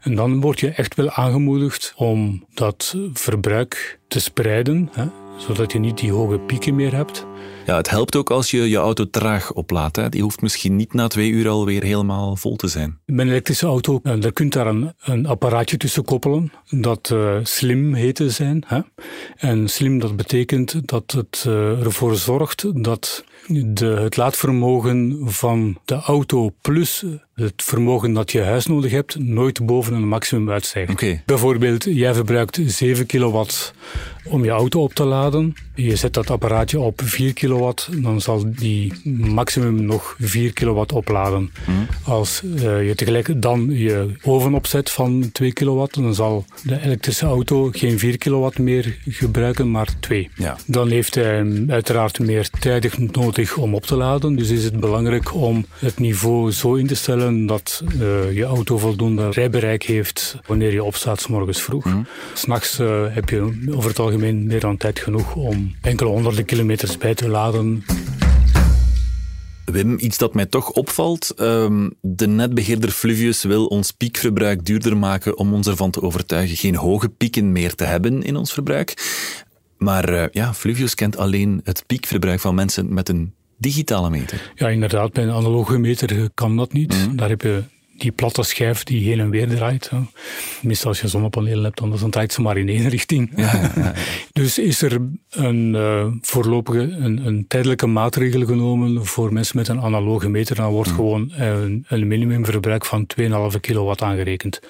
En 0.00 0.14
dan 0.14 0.40
word 0.40 0.60
je 0.60 0.70
echt 0.70 0.94
wel 0.94 1.10
aangemoedigd 1.10 1.92
om 1.96 2.44
dat 2.54 2.96
verbruik 3.12 3.98
te 4.08 4.20
spreiden, 4.20 4.88
hè, 4.92 5.06
zodat 5.40 5.72
je 5.72 5.78
niet 5.78 5.98
die 5.98 6.12
hoge 6.12 6.38
pieken 6.38 6.74
meer 6.74 6.94
hebt. 6.94 7.26
Ja, 7.66 7.76
het 7.76 7.90
helpt 7.90 8.16
ook 8.16 8.30
als 8.30 8.50
je 8.50 8.68
je 8.68 8.76
auto 8.76 9.10
traag 9.10 9.52
oplaadt. 9.52 9.96
Hè. 9.96 10.08
Die 10.08 10.22
hoeft 10.22 10.40
misschien 10.42 10.76
niet 10.76 10.92
na 10.92 11.08
twee 11.08 11.30
uur 11.30 11.48
alweer 11.48 11.82
helemaal 11.82 12.36
vol 12.36 12.56
te 12.56 12.68
zijn. 12.68 12.98
Een 13.06 13.20
elektrische 13.20 13.66
auto, 13.66 14.00
eh, 14.02 14.20
daar 14.20 14.32
kunt 14.32 14.52
daar 14.52 14.66
een, 14.66 14.92
een 15.00 15.26
apparaatje 15.26 15.76
tussen 15.76 16.04
koppelen 16.04 16.52
dat 16.70 17.10
uh, 17.12 17.36
slim 17.42 17.94
heet 17.94 18.14
te 18.14 18.30
zijn. 18.30 18.64
Hè. 18.66 18.80
En 19.36 19.68
slim, 19.68 19.98
dat 19.98 20.16
betekent 20.16 20.88
dat 20.88 21.10
het 21.10 21.44
uh, 21.48 21.84
ervoor 21.84 22.16
zorgt 22.16 22.84
dat 22.84 23.24
de, 23.46 23.86
het 23.86 24.16
laadvermogen 24.16 25.18
van 25.24 25.78
de 25.84 25.94
auto 25.94 26.50
plus 26.60 27.04
het 27.40 27.62
vermogen 27.62 28.12
dat 28.12 28.32
je 28.32 28.42
huis 28.42 28.66
nodig 28.66 28.90
hebt 28.90 29.18
nooit 29.18 29.66
boven 29.66 29.94
een 29.94 30.08
maximum 30.08 30.50
uitstijgt. 30.50 30.92
Okay. 30.92 31.22
Bijvoorbeeld, 31.26 31.84
jij 31.84 32.14
verbruikt 32.14 32.60
7 32.64 33.06
kilowatt 33.06 33.72
om 34.24 34.44
je 34.44 34.50
auto 34.50 34.82
op 34.82 34.94
te 34.94 35.04
laden. 35.04 35.54
Je 35.74 35.96
zet 35.96 36.14
dat 36.14 36.30
apparaatje 36.30 36.80
op 36.80 37.00
4 37.04 37.32
kilowatt, 37.32 37.88
dan 38.02 38.20
zal 38.20 38.44
die 38.46 38.92
maximum 39.04 39.84
nog 39.84 40.16
4 40.18 40.52
kilowatt 40.52 40.92
opladen. 40.92 41.50
Mm. 41.66 41.86
Als 42.02 42.42
uh, 42.44 42.86
je 42.86 42.94
tegelijk 42.94 43.42
dan 43.42 43.70
je 43.70 44.14
oven 44.22 44.54
opzet 44.54 44.90
van 44.90 45.30
2 45.32 45.52
kilowatt, 45.52 45.94
dan 45.94 46.14
zal 46.14 46.44
de 46.62 46.80
elektrische 46.82 47.26
auto 47.26 47.68
geen 47.72 47.98
4 47.98 48.18
kilowatt 48.18 48.58
meer 48.58 48.98
gebruiken, 49.08 49.70
maar 49.70 49.88
2. 50.00 50.30
Ja. 50.34 50.56
Dan 50.66 50.88
heeft 50.88 51.14
hij 51.14 51.64
uiteraard 51.68 52.18
meer 52.18 52.48
tijdig 52.60 52.98
nodig 52.98 53.56
om 53.56 53.74
op 53.74 53.86
te 53.86 53.96
laden. 53.96 54.36
Dus 54.36 54.50
is 54.50 54.64
het 54.64 54.80
belangrijk 54.80 55.34
om 55.34 55.64
het 55.78 55.98
niveau 55.98 56.52
zo 56.52 56.74
in 56.74 56.86
te 56.86 56.94
stellen 56.94 57.29
dat 57.30 57.82
uh, 58.00 58.32
je 58.32 58.44
auto 58.44 58.78
voldoende 58.78 59.30
rijbereik 59.30 59.82
heeft 59.82 60.36
wanneer 60.46 60.72
je 60.72 60.84
opstaat 60.84 61.20
s 61.20 61.26
morgens 61.26 61.62
vroeg. 61.62 61.84
Mm. 61.84 62.06
S'nachts 62.34 62.80
uh, 62.80 63.04
heb 63.08 63.28
je 63.28 63.68
over 63.74 63.88
het 63.88 63.98
algemeen 63.98 64.46
meer 64.46 64.60
dan 64.60 64.76
tijd 64.76 64.98
genoeg 64.98 65.34
om 65.34 65.74
enkele 65.80 66.10
honderden 66.10 66.44
kilometers 66.44 66.98
bij 66.98 67.14
te 67.14 67.28
laden. 67.28 67.84
Wim, 69.64 69.98
iets 69.98 70.18
dat 70.18 70.34
mij 70.34 70.46
toch 70.46 70.70
opvalt. 70.70 71.34
Um, 71.40 71.94
de 72.00 72.26
netbeheerder 72.26 72.90
Fluvius 72.90 73.42
wil 73.42 73.66
ons 73.66 73.90
piekverbruik 73.90 74.64
duurder 74.64 74.96
maken 74.96 75.38
om 75.38 75.54
ons 75.54 75.66
ervan 75.66 75.90
te 75.90 76.02
overtuigen 76.02 76.56
geen 76.56 76.76
hoge 76.76 77.08
pieken 77.08 77.52
meer 77.52 77.74
te 77.74 77.84
hebben 77.84 78.22
in 78.22 78.36
ons 78.36 78.52
verbruik. 78.52 78.94
Maar 79.78 80.12
uh, 80.12 80.24
ja, 80.30 80.54
Fluvius 80.54 80.94
kent 80.94 81.16
alleen 81.16 81.60
het 81.64 81.84
piekverbruik 81.86 82.40
van 82.40 82.54
mensen 82.54 82.94
met 82.94 83.08
een 83.08 83.34
digitale 83.60 84.10
meter. 84.10 84.52
Ja, 84.54 84.68
inderdaad. 84.68 85.12
Bij 85.12 85.24
een 85.24 85.30
analoge 85.30 85.78
meter 85.78 86.30
kan 86.34 86.56
dat 86.56 86.72
niet. 86.72 87.08
Mm. 87.08 87.16
Daar 87.16 87.28
heb 87.28 87.42
je 87.42 87.62
die 88.00 88.12
platte 88.12 88.42
schijf 88.42 88.84
die 88.84 89.08
heen 89.08 89.20
en 89.20 89.30
weer 89.30 89.48
draait. 89.48 89.90
Meestal 90.62 90.88
als 90.88 91.00
je 91.00 91.08
zonnepanelen 91.08 91.64
hebt, 91.64 91.78
dan 91.78 92.10
draait 92.10 92.32
ze 92.32 92.40
maar 92.40 92.56
in 92.56 92.68
één 92.68 92.88
richting. 92.88 93.32
Ja, 93.36 93.72
ja, 93.76 93.92
dus 94.32 94.58
is 94.58 94.82
er 94.82 95.00
een 95.30 95.74
uh, 95.74 96.06
voorlopige, 96.20 96.80
een, 96.80 97.26
een, 97.26 97.44
tijdelijke 97.48 97.86
maatregel 97.86 98.46
genomen 98.46 99.06
voor 99.06 99.32
mensen 99.32 99.56
met 99.56 99.68
een 99.68 99.80
analoge 99.80 100.28
meter. 100.28 100.56
Dan 100.56 100.70
wordt 100.70 100.90
mm. 100.90 100.94
gewoon 100.96 101.32
een, 101.32 101.84
een 101.88 102.06
minimumverbruik 102.06 102.84
van 102.84 103.06
2,5 103.20 103.60
kilowatt 103.60 104.02
aangerekend. 104.02 104.60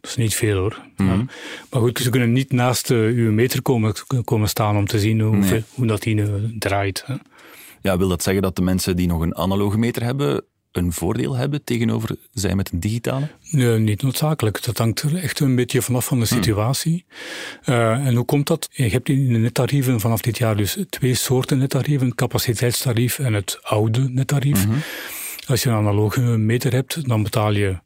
Dat 0.00 0.10
is 0.10 0.16
niet 0.16 0.34
veel 0.34 0.58
hoor. 0.58 0.80
Mm. 0.96 1.28
Maar 1.70 1.80
goed, 1.80 1.98
ze 1.98 2.10
kunnen 2.10 2.32
niet 2.32 2.52
naast 2.52 2.90
uh, 2.90 2.98
uw 2.98 3.32
meter 3.32 3.62
komen, 3.62 3.94
komen 4.24 4.48
staan 4.48 4.76
om 4.76 4.86
te 4.86 4.98
zien 4.98 5.20
hoe, 5.20 5.36
nee. 5.36 5.62
hoe 5.74 5.86
dat 5.86 6.02
die 6.02 6.24
draait. 6.58 7.02
Hè. 7.06 7.14
Ja, 7.80 7.98
wil 7.98 8.08
dat 8.08 8.22
zeggen 8.22 8.42
dat 8.42 8.56
de 8.56 8.62
mensen 8.62 8.96
die 8.96 9.06
nog 9.06 9.20
een 9.20 9.36
analoge 9.36 9.78
meter 9.78 10.02
hebben, 10.02 10.44
een 10.72 10.92
voordeel 10.92 11.36
hebben 11.36 11.64
tegenover 11.64 12.16
zij 12.32 12.54
met 12.54 12.72
een 12.72 12.80
digitale? 12.80 13.28
Nee, 13.50 13.78
niet 13.78 14.02
noodzakelijk. 14.02 14.64
Dat 14.64 14.78
hangt 14.78 15.02
er 15.02 15.16
echt 15.16 15.40
een 15.40 15.54
beetje 15.54 15.82
vanaf 15.82 16.04
van 16.04 16.20
de 16.20 16.26
hmm. 16.26 16.36
situatie. 16.36 17.04
Uh, 17.66 18.06
en 18.06 18.14
hoe 18.14 18.24
komt 18.24 18.46
dat? 18.46 18.68
Je 18.72 18.88
hebt 18.88 19.08
in 19.08 19.32
de 19.32 19.38
nettarieven 19.38 20.00
vanaf 20.00 20.20
dit 20.20 20.38
jaar 20.38 20.56
dus 20.56 20.78
twee 20.88 21.14
soorten 21.14 21.58
nettarieven. 21.58 22.06
Het 22.06 22.16
capaciteitstarief 22.16 23.18
en 23.18 23.32
het 23.32 23.58
oude 23.62 24.08
nettarief. 24.08 24.66
Mhm. 24.66 24.76
Als 25.46 25.62
je 25.62 25.68
een 25.68 25.76
analoge 25.76 26.20
meter 26.20 26.72
hebt, 26.72 27.08
dan 27.08 27.22
betaal 27.22 27.52
je 27.52 27.78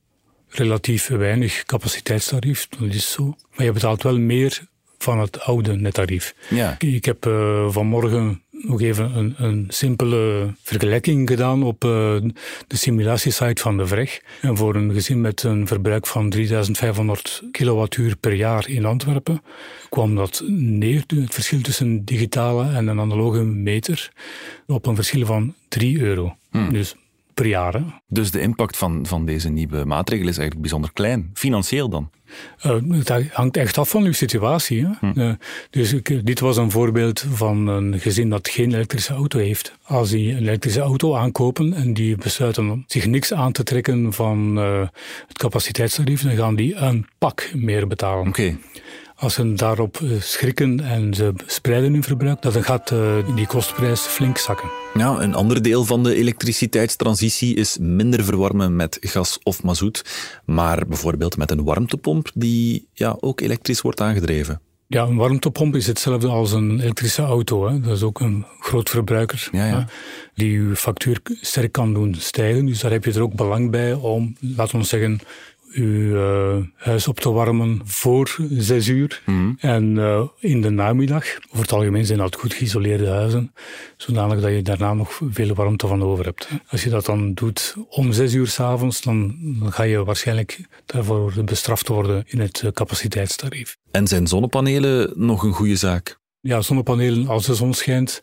relatief 0.48 1.08
weinig 1.08 1.64
capaciteitstarief. 1.64 2.68
Dat 2.68 2.94
is 2.94 3.12
zo. 3.12 3.36
Maar 3.56 3.66
je 3.66 3.72
betaalt 3.72 4.02
wel 4.02 4.18
meer 4.18 4.66
van 4.98 5.20
het 5.20 5.40
oude 5.40 5.76
nettarief. 5.76 6.34
Ja. 6.50 6.76
Ik 6.78 7.04
heb 7.04 7.26
uh, 7.26 7.70
vanmorgen 7.70 8.43
nog 8.62 8.80
even 8.80 9.16
een, 9.16 9.34
een 9.36 9.66
simpele 9.68 10.54
vergelijking 10.62 11.28
gedaan 11.28 11.62
op 11.62 11.84
uh, 11.84 11.90
de 12.66 12.76
simulatiesite 12.76 13.62
van 13.62 13.76
de 13.76 13.86
VREG. 13.86 14.20
En 14.40 14.56
voor 14.56 14.74
een 14.74 14.92
gezin 14.92 15.20
met 15.20 15.42
een 15.42 15.66
verbruik 15.66 16.06
van 16.06 16.30
3500 16.30 17.42
kilowattuur 17.50 18.16
per 18.16 18.32
jaar 18.32 18.68
in 18.68 18.84
Antwerpen 18.84 19.42
kwam 19.88 20.14
dat 20.14 20.42
neer, 20.46 21.04
het 21.06 21.34
verschil 21.34 21.60
tussen 21.60 22.04
digitale 22.04 22.72
en 22.72 22.86
een 22.86 23.00
analoge 23.00 23.42
meter, 23.42 24.12
op 24.66 24.86
een 24.86 24.94
verschil 24.94 25.26
van 25.26 25.54
3 25.68 26.00
euro. 26.00 26.36
Hmm. 26.50 26.72
Dus 26.72 26.94
per 27.34 27.46
jaar. 27.46 28.02
Dus 28.06 28.30
de 28.30 28.40
impact 28.40 28.76
van, 28.76 29.06
van 29.06 29.26
deze 29.26 29.48
nieuwe 29.48 29.84
maatregel 29.84 30.28
is 30.28 30.38
eigenlijk 30.38 30.60
bijzonder 30.60 30.92
klein, 30.92 31.30
financieel 31.34 31.88
dan? 31.88 32.10
Uh, 32.66 32.98
het 32.98 33.32
hangt 33.32 33.56
echt 33.56 33.78
af 33.78 33.88
van 33.88 34.04
uw 34.04 34.12
situatie. 34.12 34.86
Hè? 34.86 34.90
Hm. 35.00 35.20
Uh, 35.20 35.32
dus 35.70 35.92
ik, 35.92 36.26
dit 36.26 36.40
was 36.40 36.56
een 36.56 36.70
voorbeeld 36.70 37.26
van 37.32 37.66
een 37.66 38.00
gezin 38.00 38.30
dat 38.30 38.48
geen 38.48 38.74
elektrische 38.74 39.14
auto 39.14 39.38
heeft. 39.38 39.76
Als 39.82 40.10
die 40.10 40.32
een 40.32 40.38
elektrische 40.38 40.80
auto 40.80 41.14
aankopen 41.14 41.72
en 41.72 41.94
die 41.94 42.16
besluiten 42.16 42.84
zich 42.86 43.06
niks 43.06 43.32
aan 43.32 43.52
te 43.52 43.62
trekken 43.62 44.12
van 44.12 44.58
uh, 44.58 44.80
het 45.26 45.38
capaciteitstarief, 45.38 46.22
dan 46.22 46.36
gaan 46.36 46.54
die 46.54 46.74
een 46.74 47.06
pak 47.18 47.50
meer 47.54 47.86
betalen. 47.86 48.28
Okay. 48.28 48.58
Als 49.16 49.34
ze 49.34 49.52
daarop 49.52 49.96
eh, 49.96 50.20
schrikken 50.20 50.80
en 50.80 51.14
ze 51.14 51.32
spreiden 51.46 51.92
hun 51.92 52.02
verbruik, 52.02 52.42
dan 52.42 52.64
gaat 52.64 52.90
eh, 52.90 53.34
die 53.34 53.46
kostprijs 53.46 54.00
flink 54.00 54.38
zakken. 54.38 54.70
Ja, 54.94 55.20
een 55.20 55.34
ander 55.34 55.62
deel 55.62 55.84
van 55.84 56.02
de 56.02 56.14
elektriciteitstransitie 56.14 57.54
is 57.54 57.78
minder 57.78 58.24
verwarmen 58.24 58.76
met 58.76 58.98
gas 59.00 59.38
of 59.42 59.62
mazoet, 59.62 60.04
maar 60.44 60.86
bijvoorbeeld 60.86 61.36
met 61.36 61.50
een 61.50 61.64
warmtepomp 61.64 62.30
die 62.34 62.88
ja, 62.92 63.16
ook 63.20 63.40
elektrisch 63.40 63.80
wordt 63.80 64.00
aangedreven. 64.00 64.60
Ja, 64.86 65.02
een 65.02 65.16
warmtepomp 65.16 65.74
is 65.74 65.86
hetzelfde 65.86 66.28
als 66.28 66.52
een 66.52 66.80
elektrische 66.80 67.22
auto. 67.22 67.68
Hè. 67.68 67.80
Dat 67.80 67.96
is 67.96 68.02
ook 68.02 68.20
een 68.20 68.46
groot 68.60 68.90
verbruiker 68.90 69.48
ja, 69.52 69.66
ja. 69.66 69.86
die 70.34 70.58
uw 70.58 70.74
factuur 70.74 71.20
sterk 71.40 71.72
kan 71.72 71.94
doen 71.94 72.14
stijgen. 72.18 72.66
Dus 72.66 72.80
daar 72.80 72.90
heb 72.90 73.04
je 73.04 73.12
er 73.12 73.22
ook 73.22 73.34
belang 73.34 73.70
bij 73.70 73.92
om, 73.92 74.36
laten 74.40 74.78
we 74.78 74.84
zeggen, 74.84 75.20
uw 75.74 76.16
uh, 76.16 76.64
huis 76.76 77.08
op 77.08 77.20
te 77.20 77.30
warmen 77.30 77.80
voor 77.84 78.36
zes 78.50 78.88
uur. 78.88 79.22
Mm. 79.26 79.56
En 79.60 79.96
uh, 79.96 80.22
in 80.38 80.60
de 80.60 80.70
namiddag, 80.70 81.24
over 81.46 81.60
het 81.60 81.72
algemeen 81.72 82.06
zijn 82.06 82.18
dat 82.18 82.36
goed 82.36 82.54
geïsoleerde 82.54 83.08
huizen, 83.08 83.52
zodanig 83.96 84.40
dat 84.40 84.52
je 84.52 84.62
daarna 84.62 84.94
nog 84.94 85.20
veel 85.30 85.54
warmte 85.54 85.86
van 85.86 86.02
over 86.02 86.24
hebt. 86.24 86.48
Als 86.68 86.84
je 86.84 86.90
dat 86.90 87.04
dan 87.04 87.34
doet 87.34 87.74
om 87.88 88.12
zes 88.12 88.34
uur 88.34 88.46
s'avonds, 88.46 89.02
dan, 89.02 89.36
dan 89.60 89.72
ga 89.72 89.82
je 89.82 90.04
waarschijnlijk 90.04 90.60
daarvoor 90.86 91.44
bestraft 91.44 91.88
worden 91.88 92.24
in 92.26 92.40
het 92.40 92.62
uh, 92.64 92.70
capaciteitstarief. 92.70 93.76
En 93.90 94.06
zijn 94.06 94.26
zonnepanelen 94.26 95.12
nog 95.14 95.42
een 95.42 95.52
goede 95.52 95.76
zaak? 95.76 96.22
Ja, 96.46 96.60
zonnepanelen, 96.60 97.28
als 97.28 97.46
de 97.46 97.54
zon 97.54 97.74
schijnt, 97.74 98.22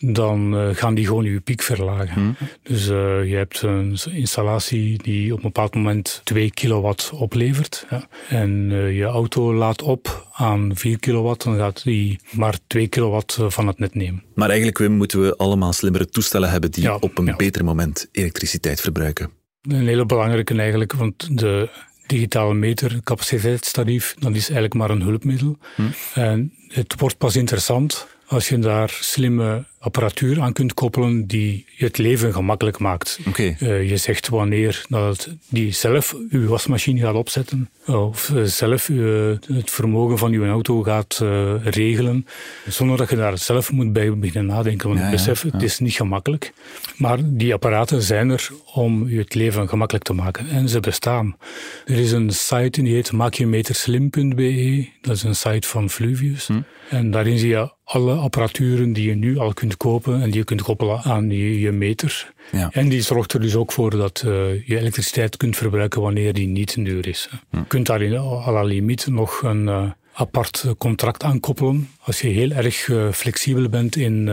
dan 0.00 0.54
uh, 0.54 0.68
gaan 0.72 0.94
die 0.94 1.06
gewoon 1.06 1.24
je 1.24 1.40
piek 1.40 1.62
verlagen. 1.62 2.12
Hmm. 2.12 2.36
Dus 2.62 2.88
uh, 2.88 3.28
je 3.28 3.36
hebt 3.36 3.62
een 3.62 3.98
installatie 4.10 5.02
die 5.02 5.32
op 5.32 5.36
een 5.36 5.42
bepaald 5.42 5.74
moment 5.74 6.20
2 6.24 6.50
kilowatt 6.50 7.10
oplevert. 7.14 7.86
Ja. 7.90 8.08
En 8.28 8.70
uh, 8.70 8.96
je 8.96 9.04
auto 9.04 9.54
laat 9.54 9.82
op 9.82 10.28
aan 10.32 10.70
4 10.74 10.98
kilowatt, 10.98 11.44
dan 11.44 11.56
gaat 11.56 11.84
die 11.84 12.20
maar 12.30 12.58
2 12.66 12.88
kilowatt 12.88 13.38
van 13.48 13.66
het 13.66 13.78
net 13.78 13.94
nemen. 13.94 14.22
Maar 14.34 14.50
eigenlijk 14.50 14.88
moeten 14.88 15.22
we 15.22 15.36
allemaal 15.36 15.72
slimmere 15.72 16.08
toestellen 16.08 16.50
hebben 16.50 16.70
die 16.70 16.82
ja, 16.82 16.96
op 16.96 17.18
een 17.18 17.26
ja. 17.26 17.36
beter 17.36 17.64
moment 17.64 18.08
elektriciteit 18.12 18.80
verbruiken. 18.80 19.30
Een 19.62 19.86
hele 19.86 20.06
belangrijke 20.06 20.54
eigenlijk, 20.54 20.92
want 20.92 21.38
de 21.38 21.68
digitale 22.08 22.54
meter, 22.54 23.00
capaciteitstarief, 23.04 24.14
dat 24.18 24.34
is 24.34 24.42
eigenlijk 24.42 24.74
maar 24.74 24.90
een 24.90 25.02
hulpmiddel. 25.02 25.58
Hmm. 25.74 25.92
En 26.14 26.52
het 26.68 26.94
wordt 26.98 27.18
pas 27.18 27.36
interessant 27.36 28.06
als 28.26 28.48
je 28.48 28.58
daar 28.58 28.98
slimme 29.00 29.64
apparatuur 29.78 30.40
aan 30.40 30.52
kunt 30.52 30.74
koppelen 30.74 31.26
die 31.26 31.66
je 31.76 31.84
het 31.84 31.98
leven 31.98 32.32
gemakkelijk 32.32 32.78
maakt. 32.78 33.18
Okay. 33.28 33.56
Uh, 33.60 33.88
je 33.90 33.96
zegt 33.96 34.28
wanneer 34.28 34.84
dat 34.88 35.28
die 35.48 35.72
zelf 35.72 36.16
uw 36.30 36.48
wasmachine 36.48 37.00
gaat 37.00 37.14
opzetten 37.14 37.70
of 37.96 38.32
zelf 38.44 38.88
uh, 38.88 39.36
het 39.46 39.70
vermogen 39.70 40.18
van 40.18 40.32
uw 40.32 40.46
auto 40.46 40.82
gaat 40.82 41.20
uh, 41.22 41.54
regelen, 41.64 42.26
zonder 42.66 42.96
dat 42.96 43.10
je 43.10 43.16
daar 43.16 43.38
zelf 43.38 43.72
moet 43.72 43.92
bij 43.92 44.18
beginnen 44.18 44.54
nadenken. 44.54 44.88
Want 44.88 45.00
ja, 45.00 45.10
besef, 45.10 45.42
ja. 45.42 45.50
het 45.50 45.62
is 45.62 45.78
niet 45.78 45.92
gemakkelijk. 45.92 46.52
Maar 46.96 47.18
die 47.22 47.54
apparaten 47.54 48.02
zijn 48.02 48.30
er 48.30 48.50
om 48.74 49.08
je 49.08 49.18
het 49.18 49.34
leven 49.34 49.68
gemakkelijk 49.68 50.04
te 50.04 50.12
maken. 50.12 50.48
En 50.48 50.68
ze 50.68 50.80
bestaan. 50.80 51.36
Er 51.86 51.98
is 51.98 52.12
een 52.12 52.30
site 52.30 52.82
die 52.82 52.94
heet 52.94 53.12
maakjemeterslim.be. 53.12 54.88
Dat 55.00 55.16
is 55.16 55.22
een 55.22 55.36
site 55.36 55.68
van 55.68 55.90
Fluvius. 55.90 56.46
Hm. 56.46 56.60
En 56.90 57.10
daarin 57.10 57.38
zie 57.38 57.48
je 57.48 57.72
alle 57.84 58.14
apparaturen 58.14 58.92
die 58.92 59.08
je 59.08 59.14
nu 59.14 59.38
al 59.38 59.52
kunt 59.52 59.67
kopen 59.76 60.22
en 60.22 60.30
die 60.30 60.38
je 60.38 60.44
kunt 60.44 60.62
koppelen 60.62 61.00
aan 61.02 61.30
je, 61.30 61.60
je 61.60 61.72
meter. 61.72 62.32
Ja. 62.52 62.68
En 62.72 62.88
die 62.88 63.02
zorgt 63.02 63.32
er 63.32 63.40
dus 63.40 63.54
ook 63.54 63.72
voor 63.72 63.90
dat 63.90 64.22
uh, 64.26 64.32
je 64.66 64.78
elektriciteit 64.78 65.36
kunt 65.36 65.56
verbruiken 65.56 66.00
wanneer 66.00 66.32
die 66.32 66.46
niet 66.46 66.84
duur 66.84 67.06
is. 67.06 67.28
Hm. 67.50 67.56
Je 67.56 67.64
kunt 67.66 67.86
daar 67.86 68.02
in 68.02 68.16
à 68.16 68.50
la 68.52 68.62
limiet 68.62 69.06
nog 69.06 69.42
een 69.42 69.62
uh, 69.66 69.90
apart 70.12 70.64
contract 70.78 71.22
aankoppelen 71.22 71.88
als 72.00 72.20
je 72.20 72.28
heel 72.28 72.50
erg 72.50 72.88
uh, 72.88 73.12
flexibel 73.12 73.68
bent 73.68 73.96
in 73.96 74.30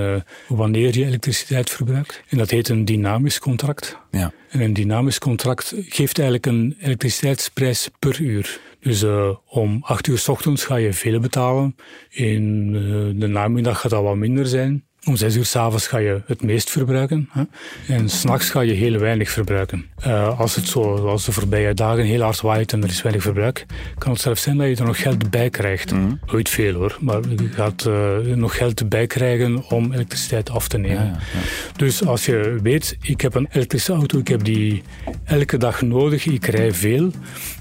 wanneer 0.48 0.98
je 0.98 1.06
elektriciteit 1.06 1.70
verbruikt. 1.70 2.24
En 2.30 2.38
dat 2.38 2.50
heet 2.50 2.70
een 2.70 2.86
dynamisch 2.86 3.40
contract. 3.40 3.98
Ja. 4.12 4.32
En 4.50 4.62
een 4.62 4.74
dynamisch 4.74 5.20
contract 5.20 5.74
geeft 5.78 6.18
eigenlijk 6.18 6.46
een 6.46 6.76
elektriciteitsprijs 6.80 7.90
per 8.00 8.22
uur. 8.22 8.60
Dus 8.86 9.04
uh, 9.04 9.30
om 9.46 9.80
acht 9.82 10.08
uur 10.08 10.18
s 10.18 10.28
ochtends 10.28 10.66
ga 10.66 10.76
je 10.76 10.94
veel 10.94 11.20
betalen. 11.20 11.76
In 12.10 12.72
uh, 12.74 13.22
de 13.22 13.28
namiddag 13.28 13.82
gaat 13.82 13.92
dat 13.92 14.04
wat 14.04 14.16
minder 14.16 14.48
zijn. 14.48 14.84
Om 15.06 15.16
zes 15.16 15.36
uur 15.36 15.46
s'avonds 15.46 15.88
ga 15.88 15.98
je 15.98 16.22
het 16.26 16.44
meest 16.44 16.70
verbruiken. 16.70 17.30
Hè? 17.32 17.44
En 17.88 18.10
s'nachts 18.10 18.50
ga 18.50 18.62
je 18.62 18.74
heel 18.74 19.00
weinig 19.00 19.30
verbruiken. 19.30 19.86
Uh, 20.08 20.40
als 20.40 20.56
het 20.56 20.68
zo, 20.68 21.08
als 21.08 21.26
de 21.26 21.32
voorbije 21.32 21.74
dagen 21.74 22.04
heel 22.04 22.22
hard 22.22 22.42
waait 22.42 22.74
en 22.74 22.84
er 22.84 22.90
is 22.90 23.02
weinig 23.02 23.24
verbruik, 23.24 23.66
kan 23.98 24.12
het 24.12 24.22
zelfs 24.22 24.42
zijn 24.42 24.58
dat 24.58 24.68
je 24.68 24.76
er 24.76 24.86
nog 24.86 25.02
geld 25.02 25.30
bij 25.30 25.50
krijgt. 25.50 25.92
Mm. 25.92 26.20
Nooit 26.32 26.50
veel 26.50 26.74
hoor, 26.74 26.98
maar 27.02 27.20
je 27.30 27.50
gaat 27.52 27.86
uh, 27.88 28.36
nog 28.36 28.58
geld 28.58 28.90
bij 28.90 29.08
krijgen 29.08 29.70
om 29.70 29.94
elektriciteit 29.94 30.50
af 30.50 30.68
te 30.68 30.78
nemen. 30.78 31.04
Ja, 31.04 31.04
ja, 31.04 31.20
ja. 31.34 31.40
Dus 31.76 32.06
als 32.06 32.26
je 32.26 32.60
weet, 32.64 32.98
ik 33.02 33.22
heb 33.22 33.36
een 33.36 33.48
elektrische 33.52 33.94
auto, 33.94 34.20
ik 34.20 34.28
heb 34.28 34.44
die 34.44 34.84
elke 35.24 35.58
dag 35.58 35.82
nodig, 35.82 36.26
ik 36.26 36.46
rij 36.46 36.74
veel, 36.74 37.12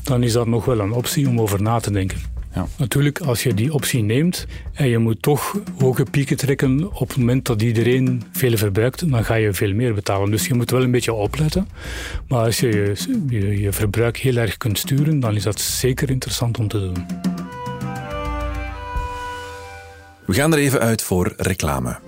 dan 0.02 0.22
is 0.22 0.32
dat 0.32 0.46
nog 0.46 0.64
wel 0.64 0.80
een 0.80 0.92
optie 0.92 1.28
om 1.28 1.40
over 1.40 1.62
na 1.62 1.80
te 1.80 1.90
denken. 1.90 2.33
Ja. 2.54 2.66
Natuurlijk, 2.76 3.20
als 3.20 3.42
je 3.42 3.54
die 3.54 3.72
optie 3.72 4.02
neemt 4.02 4.46
en 4.72 4.88
je 4.88 4.98
moet 4.98 5.22
toch 5.22 5.58
hoge 5.78 6.04
pieken 6.10 6.36
trekken 6.36 6.92
op 6.92 7.08
het 7.08 7.16
moment 7.16 7.46
dat 7.46 7.62
iedereen 7.62 8.22
veel 8.32 8.56
verbruikt, 8.56 9.10
dan 9.10 9.24
ga 9.24 9.34
je 9.34 9.52
veel 9.52 9.74
meer 9.74 9.94
betalen. 9.94 10.30
Dus 10.30 10.46
je 10.46 10.54
moet 10.54 10.70
wel 10.70 10.82
een 10.82 10.90
beetje 10.90 11.12
opletten. 11.12 11.68
Maar 12.28 12.44
als 12.44 12.60
je 12.60 12.94
je, 13.28 13.60
je 13.60 13.72
verbruik 13.72 14.16
heel 14.16 14.36
erg 14.36 14.56
kunt 14.56 14.78
sturen, 14.78 15.20
dan 15.20 15.36
is 15.36 15.42
dat 15.42 15.60
zeker 15.60 16.10
interessant 16.10 16.58
om 16.58 16.68
te 16.68 16.78
doen. 16.78 17.06
We 20.26 20.34
gaan 20.34 20.52
er 20.52 20.58
even 20.58 20.80
uit 20.80 21.02
voor 21.02 21.32
reclame. 21.36 21.98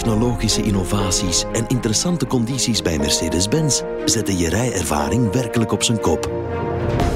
Technologische 0.00 0.62
innovaties 0.62 1.44
en 1.52 1.66
interessante 1.68 2.26
condities 2.26 2.82
bij 2.82 2.98
Mercedes-Benz 2.98 3.82
zetten 4.04 4.38
je 4.38 4.48
rijervaring 4.48 5.32
werkelijk 5.32 5.72
op 5.72 5.82
zijn 5.82 6.00
kop. 6.00 6.30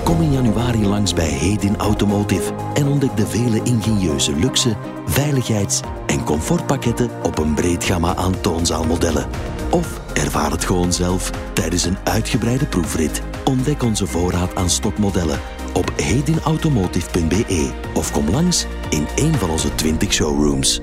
Kom 0.03 0.23
in 0.23 0.33
januari 0.33 0.87
langs 0.87 1.15
bij 1.15 1.29
Hedin 1.29 1.77
Automotive 1.77 2.53
en 2.75 2.87
ontdek 2.87 3.17
de 3.17 3.27
vele 3.27 3.61
ingenieuze 3.63 4.37
luxe, 4.37 4.77
veiligheids- 5.07 5.81
en 6.07 6.25
comfortpakketten 6.25 7.11
op 7.23 7.39
een 7.39 7.55
breed 7.55 7.85
gamma 7.85 8.17
aan 8.17 8.41
toonzaalmodellen. 8.41 9.27
Of 9.71 10.01
ervaar 10.13 10.51
het 10.51 10.65
gewoon 10.65 10.93
zelf 10.93 11.31
tijdens 11.53 11.85
een 11.85 11.99
uitgebreide 12.05 12.67
proefrit. 12.67 13.23
Ontdek 13.45 13.83
onze 13.83 14.07
voorraad 14.07 14.55
aan 14.55 14.71
stokmodellen 14.71 15.41
op 15.73 15.93
hedinautomotive.be 15.97 17.71
of 17.95 18.11
kom 18.11 18.31
langs 18.31 18.67
in 18.91 19.07
een 19.17 19.35
van 19.35 19.51
onze 19.51 19.75
20 19.75 20.13
showrooms. 20.13 20.81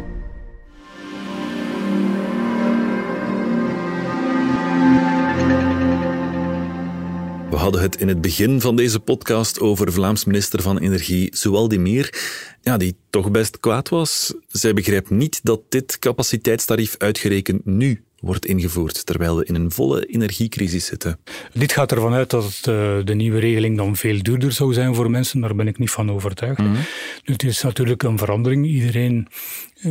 Hadden 7.62 7.82
het 7.82 7.96
in 7.96 8.08
het 8.08 8.22
begin 8.22 8.62
van 8.62 8.76
deze 8.76 9.00
podcast 9.00 9.60
over 9.60 9.94
Vlaams 9.94 10.26
minister 10.26 10.62
van 10.62 10.78
Energie, 10.78 11.30
Zowaldi 11.36 11.80
Meer, 11.80 12.14
ja, 12.62 12.78
die 12.78 12.96
toch 13.10 13.32
best 13.32 13.60
kwaad 13.60 13.90
was. 13.90 14.34
Zij 14.48 14.74
begrijpt 14.74 15.10
niet 15.10 15.40
dat 15.44 15.62
dit 15.70 16.00
capaciteitstarief 16.00 16.96
uitgerekend 16.98 17.66
nu 17.66 18.04
wordt 18.20 18.46
ingevoerd, 18.46 19.06
terwijl 19.06 19.38
we 19.38 19.46
in 19.46 19.56
een 19.56 19.72
volle 19.72 20.06
energiecrisis 20.06 20.86
zitten. 20.86 21.20
Dit 21.54 21.72
gaat 21.72 21.92
ervan 21.92 22.14
uit 22.14 22.30
dat 22.30 22.58
uh, 22.70 22.98
de 23.04 23.14
nieuwe 23.16 23.40
regeling 23.40 23.78
dan 23.78 23.96
veel 23.96 24.22
duurder 24.22 24.52
zou 24.52 24.74
zijn 24.74 24.96
voor 24.96 25.12
mensen, 25.12 25.42
daar 25.42 25.56
ben 25.56 25.68
ik 25.68 25.78
niet 25.78 25.92
van 25.92 26.12
overtuigd. 26.12 26.60
Mm 26.60 26.76
Het 27.24 27.44
is 27.44 27.62
natuurlijk 27.62 28.04
een 28.04 28.18
verandering. 28.18 28.66
Iedereen 28.66 29.28
eh, 29.28 29.38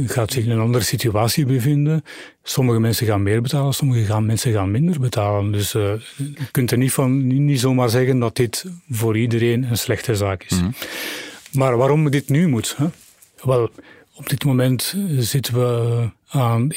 gaat 0.06 0.32
zich 0.32 0.44
in 0.44 0.50
een 0.50 0.60
andere 0.60 0.84
situatie 0.84 1.46
bevinden. 1.46 2.04
Sommige 2.42 2.80
mensen 2.80 3.06
gaan 3.06 3.22
meer 3.22 3.42
betalen, 3.42 3.74
sommige 3.74 4.04
gaan, 4.04 4.26
mensen 4.26 4.52
gaan 4.52 4.70
minder 4.70 5.00
betalen. 5.00 5.52
Dus 5.52 5.74
uh, 5.74 5.92
je 6.16 6.50
kunt 6.50 6.70
er 6.70 6.78
niet, 6.78 6.92
van, 6.92 7.26
niet 7.44 7.60
zomaar 7.60 7.88
zeggen 7.88 8.18
dat 8.18 8.36
dit 8.36 8.64
voor 8.90 9.18
iedereen 9.18 9.62
een 9.70 9.78
slechte 9.78 10.14
zaak 10.14 10.42
is. 10.42 10.60
Mm 10.60 10.74
Maar 11.52 11.76
waarom 11.76 12.10
dit 12.10 12.28
nu 12.28 12.48
moet? 12.48 12.74
Hè? 12.76 12.86
Wel, 13.42 13.70
op 14.20 14.28
dit 14.28 14.44
moment 14.44 14.96
zitten 15.18 15.54
we 15.54 16.08
aan 16.28 16.72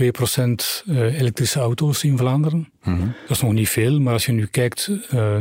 1,2 0.00 0.06
procent 0.10 0.84
eh, 0.86 1.20
elektrische 1.20 1.60
auto's 1.60 2.04
in 2.04 2.18
Vlaanderen. 2.18 2.68
Mm 2.82 2.98
-hmm. 2.98 3.14
Dat 3.20 3.36
is 3.36 3.42
nog 3.42 3.52
niet 3.52 3.68
veel, 3.68 4.00
maar 4.00 4.12
als 4.12 4.26
je 4.26 4.32
nu 4.32 4.46
kijkt, 4.46 4.90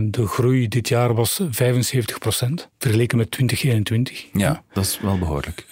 de 0.02 0.28
groei 0.28 0.68
dit 0.68 0.88
jaar 0.88 1.14
was 1.14 1.42
75 1.50 2.18
procent, 2.18 2.70
vergeleken 2.78 3.18
met 3.18 3.32
2021. 3.32 4.26
Ja, 4.34 4.64
dat 4.74 4.84
is 4.84 5.00
wel 5.02 5.18
behoorlijk. 5.18 5.66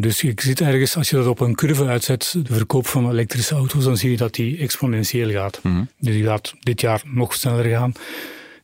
Dus 0.00 0.20
je 0.20 0.32
ziet 0.36 0.60
ergens, 0.60 0.96
als 0.96 1.10
je 1.10 1.16
dat 1.16 1.26
op 1.26 1.40
een 1.40 1.54
curve 1.54 1.86
uitzet, 1.86 2.34
de 2.42 2.54
verkoop 2.54 2.86
van 2.86 3.10
elektrische 3.10 3.54
auto's, 3.54 3.84
dan 3.84 3.96
zie 3.96 4.10
je 4.10 4.16
dat 4.16 4.34
die 4.34 4.58
exponentieel 4.58 5.30
gaat. 5.30 5.60
Mm 5.62 5.74
-hmm. 5.74 5.88
Dus 5.98 6.14
die 6.14 6.24
gaat 6.24 6.54
dit 6.60 6.80
jaar 6.80 7.02
nog 7.04 7.34
sneller 7.34 7.64
gaan. 7.64 7.92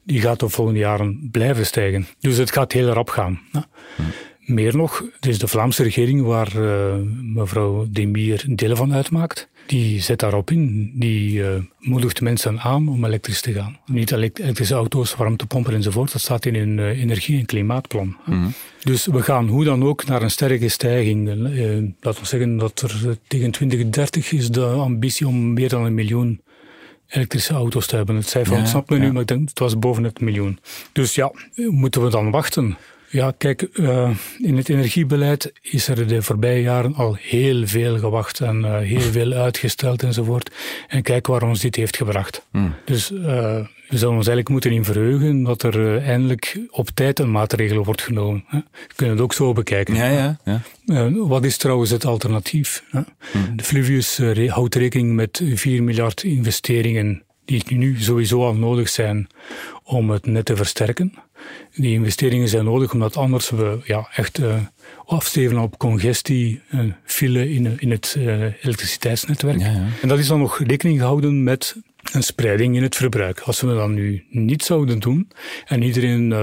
Die 0.04 0.20
gaat 0.20 0.40
de 0.40 0.48
volgende 0.48 0.80
jaren 0.80 1.28
blijven 1.32 1.66
stijgen. 1.66 2.06
Dus 2.20 2.36
het 2.36 2.52
gaat 2.52 2.72
heel 2.72 2.88
rap 2.88 3.08
gaan. 3.08 3.40
Ja. 3.52 3.68
Mm 3.96 4.04
-hmm. 4.04 4.12
Meer 4.48 4.76
nog, 4.76 5.04
het 5.14 5.26
is 5.26 5.38
de 5.38 5.48
Vlaamse 5.48 5.82
regering 5.82 6.22
waar 6.22 6.56
uh, 6.56 6.94
mevrouw 7.22 7.86
Demir 7.90 8.44
deel 8.46 8.76
van 8.76 8.94
uitmaakt. 8.94 9.48
Die 9.66 10.00
zet 10.00 10.18
daarop 10.18 10.50
in. 10.50 10.92
Die 10.94 11.38
uh, 11.38 11.48
moedigt 11.78 12.20
mensen 12.20 12.60
aan 12.60 12.88
om 12.88 13.04
elektrisch 13.04 13.40
te 13.40 13.52
gaan. 13.52 13.78
Niet 13.86 14.10
elektrische 14.10 14.74
auto's, 14.74 15.14
warmtepompen 15.14 15.74
enzovoort. 15.74 16.12
Dat 16.12 16.20
staat 16.20 16.46
in 16.46 16.54
hun 16.54 16.78
uh, 16.78 17.00
energie- 17.00 17.38
en 17.38 17.46
klimaatplan. 17.46 18.06
Mm 18.06 18.16
-hmm. 18.24 18.52
Dus 18.82 19.06
we 19.06 19.22
gaan 19.22 19.48
hoe 19.48 19.64
dan 19.64 19.84
ook 19.84 20.06
naar 20.06 20.22
een 20.22 20.30
sterke 20.30 20.68
stijging. 20.68 21.28
laten 22.00 22.22
we 22.22 22.26
zeggen 22.26 22.56
dat 22.56 22.80
er 22.80 23.16
tegen 23.26 23.50
2030 23.50 24.32
is 24.32 24.50
de 24.50 24.64
ambitie 24.64 25.26
om 25.26 25.52
meer 25.52 25.68
dan 25.68 25.84
een 25.84 25.94
miljoen 25.94 26.40
elektrische 27.08 27.54
auto's 27.54 27.86
te 27.86 27.96
hebben. 27.96 28.16
Het 28.16 28.28
cijfer 28.28 28.56
ontsnapt 28.56 28.88
ja, 28.88 28.96
me 28.96 29.04
nu, 29.04 29.12
maar 29.12 29.22
ik 29.22 29.28
denk 29.28 29.48
het 29.48 29.58
was 29.58 29.78
boven 29.78 30.04
het 30.04 30.20
miljoen. 30.20 30.58
Dus 30.92 31.14
ja, 31.14 31.32
moeten 31.54 32.02
we 32.02 32.10
dan 32.10 32.30
wachten? 32.30 32.76
Ja, 33.10 33.32
kijk, 33.38 33.68
uh, 33.72 34.10
in 34.38 34.56
het 34.56 34.68
energiebeleid 34.68 35.52
is 35.62 35.88
er 35.88 36.08
de 36.08 36.22
voorbije 36.22 36.62
jaren 36.62 36.94
al 36.94 37.16
heel 37.20 37.66
veel 37.66 37.98
gewacht 37.98 38.40
en 38.40 38.58
uh, 38.58 38.78
heel 38.78 39.00
veel 39.18 39.32
uitgesteld 39.32 40.02
enzovoort. 40.02 40.54
En 40.88 41.02
kijk 41.02 41.26
waar 41.26 41.42
ons 41.42 41.60
dit 41.60 41.76
heeft 41.76 41.96
gebracht. 41.96 42.46
Mm. 42.52 42.74
Dus 42.84 43.10
uh, 43.10 43.20
we 43.88 43.96
zouden 43.96 44.18
ons 44.18 44.26
eigenlijk 44.26 44.48
moeten 44.48 44.72
in 44.72 44.84
verheugen 44.84 45.42
dat 45.42 45.62
er 45.62 46.02
eindelijk 46.02 46.58
op 46.70 46.88
tijd 46.94 47.18
een 47.18 47.30
maatregel 47.30 47.84
wordt 47.84 48.02
genomen. 48.02 48.44
Hè. 48.46 48.58
We 48.58 48.94
kunnen 48.94 49.14
het 49.14 49.24
ook 49.24 49.34
zo 49.34 49.52
bekijken. 49.52 49.94
Ja, 49.94 50.36
ja, 50.44 50.60
ja. 50.84 51.10
wat 51.12 51.44
is 51.44 51.56
trouwens 51.56 51.90
het 51.90 52.04
alternatief? 52.04 52.84
Hè? 52.90 53.00
Mm. 53.32 53.56
De 53.56 53.64
Fluvius 53.64 54.20
houdt 54.46 54.74
rekening 54.74 55.14
met 55.14 55.42
4 55.54 55.82
miljard 55.82 56.22
investeringen 56.22 57.22
die 57.44 57.76
nu 57.76 57.96
sowieso 58.00 58.44
al 58.44 58.54
nodig 58.54 58.88
zijn 58.88 59.26
om 59.82 60.10
het 60.10 60.26
net 60.26 60.44
te 60.44 60.56
versterken. 60.56 61.14
Die 61.74 61.92
investeringen 61.92 62.48
zijn 62.48 62.64
nodig 62.64 62.92
omdat 62.92 63.16
anders 63.16 63.50
we 63.50 63.78
ja, 63.84 64.08
echt 64.14 64.38
uh, 64.38 64.54
afsteven 65.04 65.58
op 65.58 65.78
congestie, 65.78 66.60
uh, 66.74 66.80
file 67.04 67.50
in, 67.52 67.76
in 67.78 67.90
het 67.90 68.14
uh, 68.18 68.42
elektriciteitsnetwerk. 68.62 69.58
Ja, 69.58 69.70
ja. 69.70 69.86
En 70.02 70.08
dat 70.08 70.18
is 70.18 70.26
dan 70.26 70.38
nog 70.38 70.58
rekening 70.58 70.98
gehouden 70.98 71.42
met 71.42 71.76
een 72.12 72.22
spreiding 72.22 72.76
in 72.76 72.82
het 72.82 72.96
verbruik. 72.96 73.40
Als 73.40 73.60
we 73.60 73.74
dat 73.74 73.88
nu 73.88 74.24
niet 74.30 74.64
zouden 74.64 74.98
doen 74.98 75.28
en 75.64 75.82
iedereen 75.82 76.34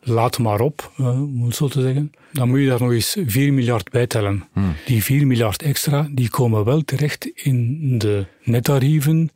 laat 0.00 0.38
maar 0.38 0.60
op, 0.60 0.92
om 0.98 1.44
het 1.44 1.54
zo 1.54 1.68
te 1.68 1.80
zeggen, 1.80 2.12
dan 2.32 2.48
moet 2.48 2.60
je 2.60 2.66
daar 2.66 2.80
nog 2.80 2.92
eens 2.92 3.16
4 3.26 3.52
miljard 3.52 3.90
bij 3.90 4.06
tellen. 4.06 4.48
Hmm. 4.52 4.74
Die 4.84 5.02
4 5.02 5.26
miljard 5.26 5.62
extra, 5.62 6.08
die 6.10 6.30
komen 6.30 6.64
wel 6.64 6.84
terecht 6.84 7.30
in 7.34 7.98
de 7.98 8.26
nettarieven 8.42 9.30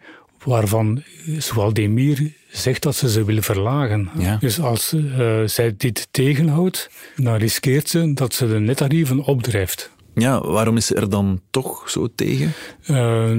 waarvan 0.44 1.02
zowel 1.38 1.72
Demir 1.72 2.32
zegt 2.50 2.82
dat 2.82 2.96
ze 2.96 3.10
ze 3.10 3.24
willen 3.24 3.42
verlagen. 3.42 4.10
Ja. 4.18 4.36
Dus 4.36 4.60
als 4.60 4.92
uh, 4.92 5.40
zij 5.44 5.74
dit 5.76 6.08
tegenhoudt, 6.10 6.90
dan 7.16 7.36
riskeert 7.36 7.88
ze 7.88 8.12
dat 8.14 8.34
ze 8.34 8.48
de 8.48 8.58
nettarieven 8.58 9.20
opdrijft. 9.24 9.90
Ja, 10.14 10.40
waarom 10.40 10.76
is 10.76 10.86
ze 10.86 10.94
er 10.94 11.10
dan 11.10 11.40
toch 11.50 11.90
zo 11.90 12.08
tegen? 12.14 12.52
Uh, 12.86 13.30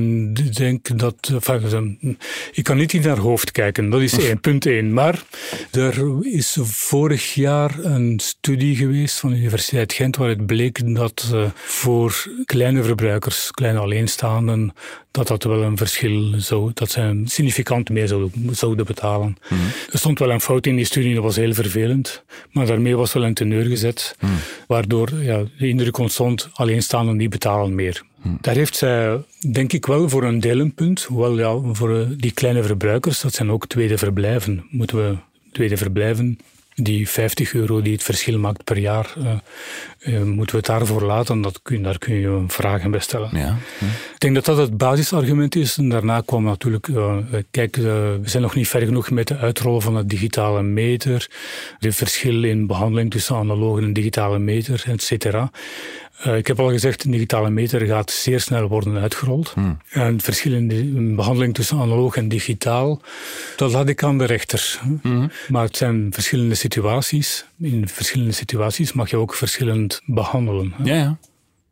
ik 0.45 0.56
denk 0.56 1.00
dat. 1.00 1.15
Enfin, 1.32 2.17
ik 2.52 2.63
kan 2.63 2.78
niet 2.78 2.93
in 2.93 3.04
haar 3.04 3.17
hoofd 3.17 3.52
kijken, 3.52 3.89
dat 3.89 4.02
is 4.02 4.17
één, 4.17 4.39
punt 4.39 4.65
één. 4.65 4.93
Maar 4.93 5.24
er 5.71 6.26
is 6.26 6.58
vorig 6.62 7.34
jaar 7.34 7.80
een 7.80 8.19
studie 8.19 8.76
geweest 8.76 9.19
van 9.19 9.30
de 9.30 9.38
Universiteit 9.38 9.93
Gent 9.93 10.15
waaruit 10.15 10.45
bleek 10.45 10.95
dat 10.95 11.30
uh, 11.34 11.45
voor 11.54 12.32
kleine 12.45 12.84
verbruikers, 12.84 13.52
kleine 13.52 13.80
alleenstaanden, 13.80 14.74
dat 15.12 15.28
dat 15.28 15.43
wel 15.43 15.63
een 15.63 15.78
verschil 15.78 16.34
zou, 16.38 16.71
dat 16.74 16.91
ze 16.91 17.21
significant 17.26 17.89
meer 17.89 18.08
zouden, 18.08 18.32
zouden 18.56 18.86
betalen. 18.86 19.38
Mm. 19.50 19.58
Er 19.91 19.97
stond 19.97 20.19
wel 20.19 20.32
een 20.32 20.41
fout 20.41 20.65
in 20.65 20.76
die 20.76 20.86
studie, 20.86 21.13
dat 21.13 21.24
was 21.24 21.36
heel 21.36 21.54
vervelend, 21.54 22.24
maar 22.52 22.65
daarmee 22.65 22.95
was 22.95 23.13
wel 23.13 23.24
een 23.24 23.34
teneur 23.34 23.65
gezet, 23.65 24.15
mm. 24.19 24.30
waardoor 24.67 25.13
ja, 25.24 25.43
de 25.58 25.67
indruk 25.67 25.97
ontstond, 25.97 26.50
alleenstaanden 26.54 27.17
die 27.17 27.30
betalen 27.30 27.76
meer. 27.76 28.04
Mm. 28.21 28.38
Daar 28.41 28.56
heeft 28.56 28.76
zij, 28.76 29.24
denk 29.52 29.74
ik 29.74 29.86
wel, 29.86 30.10
voor 30.10 30.24
een 30.24 30.39
deel 30.39 30.60
een 30.60 30.74
punt, 30.74 31.04
hoewel 31.04 31.38
ja, 31.38 31.74
voor 31.74 32.08
die 32.17 32.32
kleine 32.32 32.63
verbruikers, 32.63 33.21
dat 33.21 33.34
zijn 33.34 33.52
ook 33.52 33.67
tweede 33.67 33.97
verblijven, 33.97 34.65
moeten 34.69 34.97
we 34.97 35.15
tweede 35.52 35.78
verblijven 35.78 36.39
die 36.75 37.10
50 37.10 37.53
euro 37.53 37.81
die 37.81 37.93
het 37.93 38.03
verschil 38.03 38.39
maakt 38.39 38.63
per 38.63 38.77
jaar, 38.77 39.13
uh, 39.17 39.34
uh, 39.99 40.21
moeten 40.23 40.55
we 40.55 40.57
het 40.57 40.65
daarvoor 40.65 41.01
laten? 41.01 41.41
Dat 41.41 41.60
kun, 41.62 41.84
daar 41.84 41.97
kun 41.97 42.13
je 42.13 42.43
vragen 42.47 42.91
bij 42.91 42.99
stellen. 42.99 43.29
Ja, 43.31 43.39
ja. 43.39 43.55
Ik 44.13 44.19
denk 44.19 44.36
dat 44.36 44.45
dat 44.45 44.57
het 44.57 44.77
basisargument 44.77 45.55
is. 45.55 45.77
En 45.77 45.89
daarna 45.89 46.21
kwam 46.25 46.43
natuurlijk, 46.43 46.88
uh, 46.88 47.17
kijk, 47.51 47.75
we 47.75 48.19
zijn 48.23 48.43
nog 48.43 48.55
niet 48.55 48.67
ver 48.67 48.81
genoeg 48.81 49.10
met 49.10 49.27
de 49.27 49.38
uitrollen 49.38 49.81
van 49.81 49.95
het 49.95 50.10
digitale 50.10 50.62
meter, 50.62 51.29
de 51.79 51.91
verschil 51.91 52.43
in 52.43 52.67
behandeling 52.67 53.12
tussen 53.12 53.36
analoge 53.36 53.81
en 53.81 53.93
digitale 53.93 54.39
meter, 54.39 54.84
et 54.88 55.03
cetera. 55.03 55.51
Uh, 56.25 56.38
ik 56.38 56.47
heb 56.47 56.60
al 56.60 56.69
gezegd, 56.69 57.03
een 57.03 57.12
digitale 57.12 57.49
meter 57.49 57.86
gaat 57.86 58.12
zeer 58.12 58.39
snel 58.39 58.67
worden 58.67 58.97
uitgerold. 58.97 59.51
Hmm. 59.53 59.77
En 59.89 60.13
het 60.13 60.23
verschil 60.23 60.53
in 60.53 60.67
de 60.67 61.13
behandeling 61.15 61.53
tussen 61.53 61.79
analoog 61.79 62.15
en 62.15 62.27
digitaal, 62.27 63.01
dat 63.55 63.71
laat 63.71 63.89
ik 63.89 64.03
aan 64.03 64.17
de 64.17 64.25
rechter. 64.25 64.79
Hmm. 65.01 65.31
Maar 65.49 65.63
het 65.63 65.77
zijn 65.77 66.13
verschillende 66.13 66.55
situaties. 66.55 67.45
In 67.60 67.88
verschillende 67.88 68.31
situaties 68.31 68.93
mag 68.93 69.10
je 69.10 69.17
ook 69.17 69.34
verschillend 69.34 70.01
behandelen. 70.05 70.73
Ja, 70.84 70.95
ja. 70.95 71.17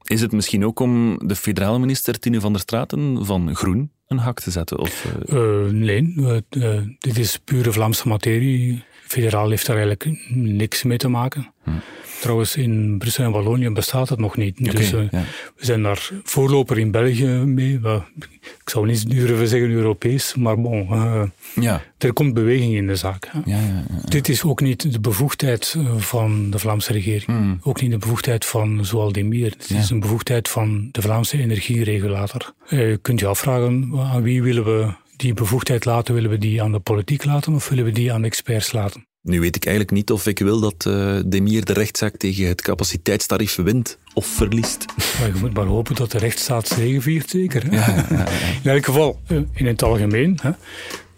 Is 0.04 0.22
het 0.22 0.32
misschien 0.32 0.66
ook 0.66 0.80
om 0.80 1.20
de 1.28 1.36
federale 1.36 1.80
minister 1.80 2.20
Tine 2.20 2.40
van 2.40 2.52
der 2.52 2.62
Straten 2.62 3.26
van 3.26 3.56
Groen 3.56 3.92
een 4.08 4.18
hak 4.18 4.40
te 4.40 4.52
zetten? 4.52 4.80
Of, 4.80 5.06
uh... 5.26 5.40
Uh, 5.40 5.72
nee, 5.72 6.16
dit 7.00 7.18
is 7.18 7.40
pure 7.44 7.72
Vlaamse 7.72 8.08
materie. 8.08 8.84
Federaal 9.08 9.50
heeft 9.50 9.66
daar 9.66 9.78
eigenlijk 9.78 10.30
niks 10.34 10.84
mee 10.84 10.98
te 10.98 11.08
maken. 11.08 11.54
Hmm. 11.64 11.82
Trouwens, 12.20 12.56
in 12.56 12.98
Brussel 12.98 13.24
en 13.24 13.32
Wallonië 13.32 13.70
bestaat 13.70 14.10
het 14.10 14.20
nog 14.20 14.38
niet. 14.38 14.60
Okay, 14.60 14.74
dus 14.74 14.94
uh, 14.94 15.02
ja. 15.12 15.24
we 15.56 15.66
zijn 15.66 15.84
daar 15.84 16.10
voorloper 16.24 16.80
in 16.80 16.92
België 16.92 17.28
mee. 17.28 17.80
Uh, 17.84 17.96
ik 18.42 18.70
zou 18.70 18.86
niet 18.86 19.10
durven 19.10 19.48
zeggen 19.48 19.70
Europees, 19.70 20.36
maar 20.36 20.62
bon, 20.62 20.88
uh, 20.92 21.24
ja. 21.56 21.82
er 21.98 22.14
komt 22.14 22.34
beweging 22.34 22.74
in 22.74 22.88
de 22.88 22.96
zaak. 22.96 23.30
Ja, 23.46 23.60
Dit 24.06 24.30
is 24.30 24.44
ook 24.44 24.62
niet 24.62 24.92
de 24.94 25.00
bevoegdheid 25.00 25.76
van 25.98 26.50
de 26.50 26.60
Vlaamse 26.60 26.94
regering. 26.94 27.28
Mm. 27.28 27.60
Ook 27.64 27.82
niet 27.82 27.92
de 27.92 27.98
bevoegdheid 27.98 28.46
van 28.46 28.86
Zoaldemir. 28.86 29.54
Het 29.58 29.70
is 29.70 29.90
een 29.90 30.00
bevoegdheid 30.00 30.50
van 30.50 30.90
de 30.92 31.02
Vlaamse 31.02 31.38
energieregulator. 31.38 32.54
Je 32.68 33.00
kunt 33.02 33.20
je 33.20 33.28
afvragen, 33.28 33.92
aan 34.00 34.22
wie 34.22 34.44
willen 34.44 34.64
we 34.64 34.94
die 35.16 35.34
bevoegdheid 35.34 35.86
laten? 35.86 36.14
Willen 36.14 36.30
we 36.30 36.38
die 36.38 36.64
aan 36.64 36.72
de 36.72 36.80
politiek 36.80 37.26
laten 37.26 37.54
of 37.54 37.70
willen 37.70 37.86
we 37.86 37.92
die 37.92 38.14
aan 38.14 38.22
de 38.22 38.28
experts 38.28 38.72
laten? 38.72 39.08
Nu 39.30 39.40
weet 39.40 39.56
ik 39.56 39.66
eigenlijk 39.66 39.96
niet 39.96 40.12
of 40.12 40.28
ik 40.28 40.40
wil 40.40 40.60
dat 40.60 40.86
uh, 40.88 41.20
Demir 41.26 41.66
de 41.66 41.74
rechtszaak 41.74 42.18
tegen 42.18 42.48
het 42.48 42.62
capaciteitstarief 42.62 43.56
wint 43.56 43.98
of 44.14 44.26
verliest. 44.26 44.86
Maar 45.20 45.28
je 45.28 45.40
moet 45.40 45.54
maar 45.54 45.66
hopen 45.66 45.96
dat 45.96 46.12
de 46.12 46.18
rechtsstaat 46.18 46.68
zegeviert, 46.68 47.30
zeker. 47.30 47.64
Hè? 47.64 47.76
Ja, 47.76 48.06
ja, 48.10 48.18
ja, 48.18 48.28
In 48.64 48.70
elk 48.70 48.86
geval, 48.86 49.20
in 49.54 49.66
het 49.66 49.84
algemeen, 49.84 50.40
hè, 50.42 50.52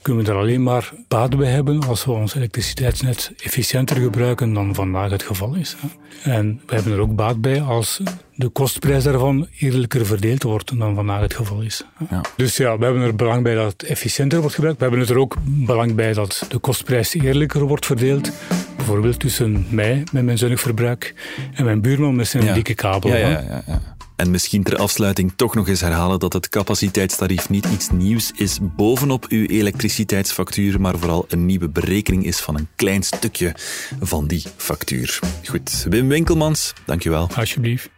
kunnen 0.01 0.25
we 0.25 0.31
er 0.31 0.37
alleen 0.37 0.63
maar 0.63 0.91
baat 1.07 1.37
bij 1.37 1.51
hebben 1.51 1.83
als 1.87 2.05
we 2.05 2.11
ons 2.11 2.35
elektriciteitsnet 2.35 3.31
efficiënter 3.43 3.95
gebruiken 3.95 4.53
dan 4.53 4.75
vandaag 4.75 5.11
het 5.11 5.23
geval 5.23 5.55
is. 5.55 5.75
En 6.23 6.61
we 6.65 6.75
hebben 6.75 6.93
er 6.93 6.99
ook 6.99 7.15
baat 7.15 7.41
bij 7.41 7.61
als 7.61 8.01
de 8.35 8.49
kostprijs 8.49 9.03
daarvan 9.03 9.47
eerlijker 9.59 10.05
verdeeld 10.05 10.43
wordt 10.43 10.79
dan 10.79 10.95
vandaag 10.95 11.21
het 11.21 11.33
geval 11.33 11.61
is. 11.61 11.85
Ja. 12.09 12.21
Dus 12.35 12.57
ja, 12.57 12.77
we 12.77 12.83
hebben 12.83 13.01
er 13.01 13.15
belang 13.15 13.43
bij 13.43 13.55
dat 13.55 13.71
het 13.71 13.83
efficiënter 13.83 14.39
wordt 14.39 14.55
gebruikt. 14.55 14.79
We 14.79 14.85
hebben 14.87 15.07
er 15.07 15.17
ook 15.17 15.35
belang 15.43 15.95
bij 15.95 16.13
dat 16.13 16.45
de 16.49 16.57
kostprijs 16.57 17.13
eerlijker 17.13 17.61
wordt 17.61 17.85
verdeeld. 17.85 18.31
Bijvoorbeeld 18.75 19.19
tussen 19.19 19.65
mij 19.69 20.03
met 20.11 20.23
mijn 20.23 20.37
zonnig 20.37 20.59
verbruik 20.59 21.13
en 21.53 21.65
mijn 21.65 21.81
buurman 21.81 22.15
met 22.15 22.27
zijn 22.27 22.53
dikke 22.53 22.73
kabel. 22.73 23.09
Ja, 23.09 23.17
ja, 23.17 23.63
ja, 23.67 23.81
En 24.21 24.31
misschien 24.31 24.63
ter 24.63 24.77
afsluiting 24.77 25.33
toch 25.35 25.55
nog 25.55 25.67
eens 25.67 25.81
herhalen 25.81 26.19
dat 26.19 26.33
het 26.33 26.49
capaciteitstarief 26.49 27.49
niet 27.49 27.65
iets 27.65 27.89
nieuws 27.89 28.31
is 28.35 28.59
bovenop 28.61 29.25
uw 29.29 29.45
elektriciteitsfactuur, 29.45 30.81
maar 30.81 30.97
vooral 30.97 31.25
een 31.27 31.45
nieuwe 31.45 31.69
berekening 31.69 32.25
is 32.25 32.39
van 32.39 32.55
een 32.57 32.67
klein 32.75 33.03
stukje 33.03 33.55
van 33.99 34.27
die 34.27 34.43
factuur. 34.57 35.19
Goed, 35.45 35.85
Wim 35.89 36.07
Winkelmans, 36.07 36.73
dankjewel. 36.85 37.29
Alsjeblieft. 37.35 37.89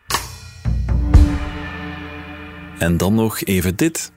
En 2.79 2.97
dan 2.97 3.13
nog 3.13 3.41
even 3.41 3.75
dit. 3.75 4.11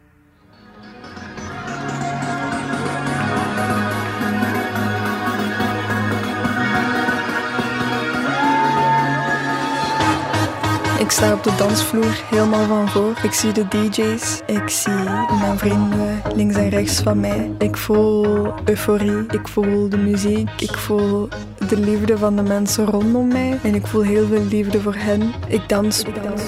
Sta 11.17 11.33
op 11.33 11.43
de 11.43 11.55
dansvloer 11.57 12.25
helemaal 12.31 12.67
van 12.67 12.89
voor. 12.89 13.19
Ik 13.23 13.33
zie 13.33 13.53
de 13.53 13.69
DJ's. 13.69 14.43
Ik 14.47 14.69
zie 14.69 15.03
mijn 15.41 15.59
vrienden 15.59 16.23
links 16.35 16.57
en 16.57 16.69
rechts 16.69 17.01
van 17.01 17.21
mij. 17.21 17.51
Ik 17.59 17.77
voel 17.77 18.53
euforie. 18.65 19.27
Ik 19.31 19.49
voel 19.49 19.89
de 19.89 19.97
muziek. 19.97 20.51
Ik 20.61 20.77
voel 20.77 21.29
de 21.69 21.77
liefde 21.77 22.19
van 22.19 22.37
de 22.37 22.43
mensen 22.43 22.87
rondom 22.87 23.29
mij. 23.29 23.59
En 23.63 23.75
ik 23.75 23.87
voel 23.87 24.03
heel 24.03 24.27
veel 24.27 24.45
liefde 24.45 24.81
voor 24.81 24.95
hen. 24.95 25.33
Ik 25.49 25.69
dans. 25.69 26.03
Ik 26.03 26.23
dans. 26.23 26.43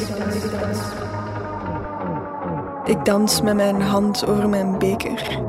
Ik 2.85 3.04
dans 3.04 3.42
met 3.42 3.54
mijn 3.54 3.81
hand 3.81 4.26
over 4.26 4.48
mijn 4.48 4.78
beker. 4.78 5.40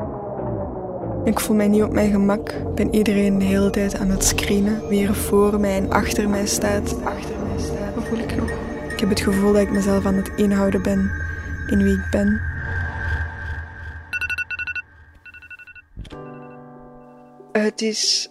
Ik 1.24 1.40
voel 1.40 1.56
mij 1.56 1.68
niet 1.68 1.82
op 1.82 1.92
mijn 1.92 2.10
gemak. 2.10 2.48
Ik 2.48 2.74
ben 2.74 2.94
iedereen 2.94 3.38
de 3.38 3.44
hele 3.44 3.70
tijd 3.70 3.98
aan 3.98 4.08
het 4.08 4.24
screenen. 4.24 4.88
Wie 4.88 5.06
er 5.06 5.14
voor 5.14 5.60
mij 5.60 5.76
en 5.76 5.90
achter 5.90 6.28
mij 6.28 6.46
staat. 6.46 6.96
Achter 7.04 7.34
mij 7.48 7.64
staat. 7.64 8.04
Voel 8.08 8.18
ik 8.18 8.36
nog? 8.36 8.50
Ik 9.00 9.08
heb 9.08 9.18
het 9.18 9.28
gevoel 9.28 9.52
dat 9.52 9.62
ik 9.62 9.70
mezelf 9.70 10.04
aan 10.04 10.14
het 10.14 10.30
inhouden 10.36 10.82
ben 10.82 11.10
in 11.66 11.82
wie 11.82 11.92
ik 11.92 12.10
ben. 12.10 12.40
Het 17.52 17.82
is 17.82 18.30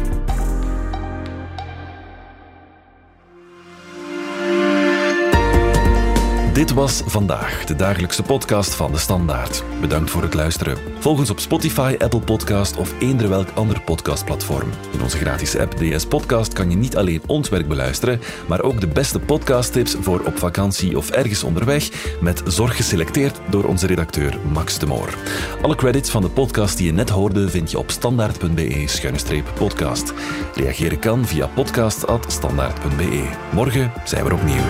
Dit 6.57 6.73
was 6.73 7.03
vandaag, 7.07 7.65
de 7.65 7.75
dagelijkse 7.75 8.23
podcast 8.23 8.75
van 8.75 8.93
de 8.93 8.99
Standaard. 8.99 9.65
Bedankt 9.81 10.11
voor 10.11 10.23
het 10.23 10.35
luisteren. 10.35 10.77
Volg 10.99 11.19
ons 11.19 11.31
op 11.31 11.39
Spotify, 11.39 11.95
Apple 11.99 12.21
Podcast 12.21 12.77
of 12.77 13.01
eender 13.01 13.29
welk 13.29 13.49
ander 13.55 13.81
podcastplatform. 13.81 14.71
In 14.93 15.03
onze 15.03 15.17
gratis 15.17 15.57
app 15.57 15.77
DS 15.77 16.07
Podcast 16.07 16.53
kan 16.53 16.71
je 16.71 16.77
niet 16.77 16.97
alleen 16.97 17.23
ons 17.27 17.49
werk 17.49 17.69
beluisteren, 17.69 18.21
maar 18.49 18.63
ook 18.63 18.81
de 18.81 18.87
beste 18.87 19.21
podcasttips 19.21 19.97
voor 20.01 20.21
op 20.21 20.39
vakantie 20.39 20.97
of 20.97 21.11
ergens 21.11 21.43
onderweg, 21.43 22.15
met 22.21 22.43
zorg 22.47 22.77
geselecteerd 22.77 23.41
door 23.51 23.65
onze 23.65 23.87
redacteur 23.87 24.39
Max 24.53 24.79
de 24.79 24.87
Moor. 24.87 25.15
Alle 25.63 25.75
credits 25.75 26.11
van 26.11 26.23
de 26.23 26.31
podcast 26.31 26.77
die 26.77 26.87
je 26.87 26.93
net 26.93 27.11
hoorde 27.11 27.51
vind 27.51 27.71
je 27.71 27.79
op 27.79 27.91
standaard.be-podcast. 27.91 30.13
Reageren 30.55 30.99
kan 30.99 31.27
via 31.27 31.47
podcast.standaard.be. 31.47 33.29
Morgen 33.53 33.93
zijn 34.05 34.25
we 34.25 34.35
opnieuw. 34.35 34.65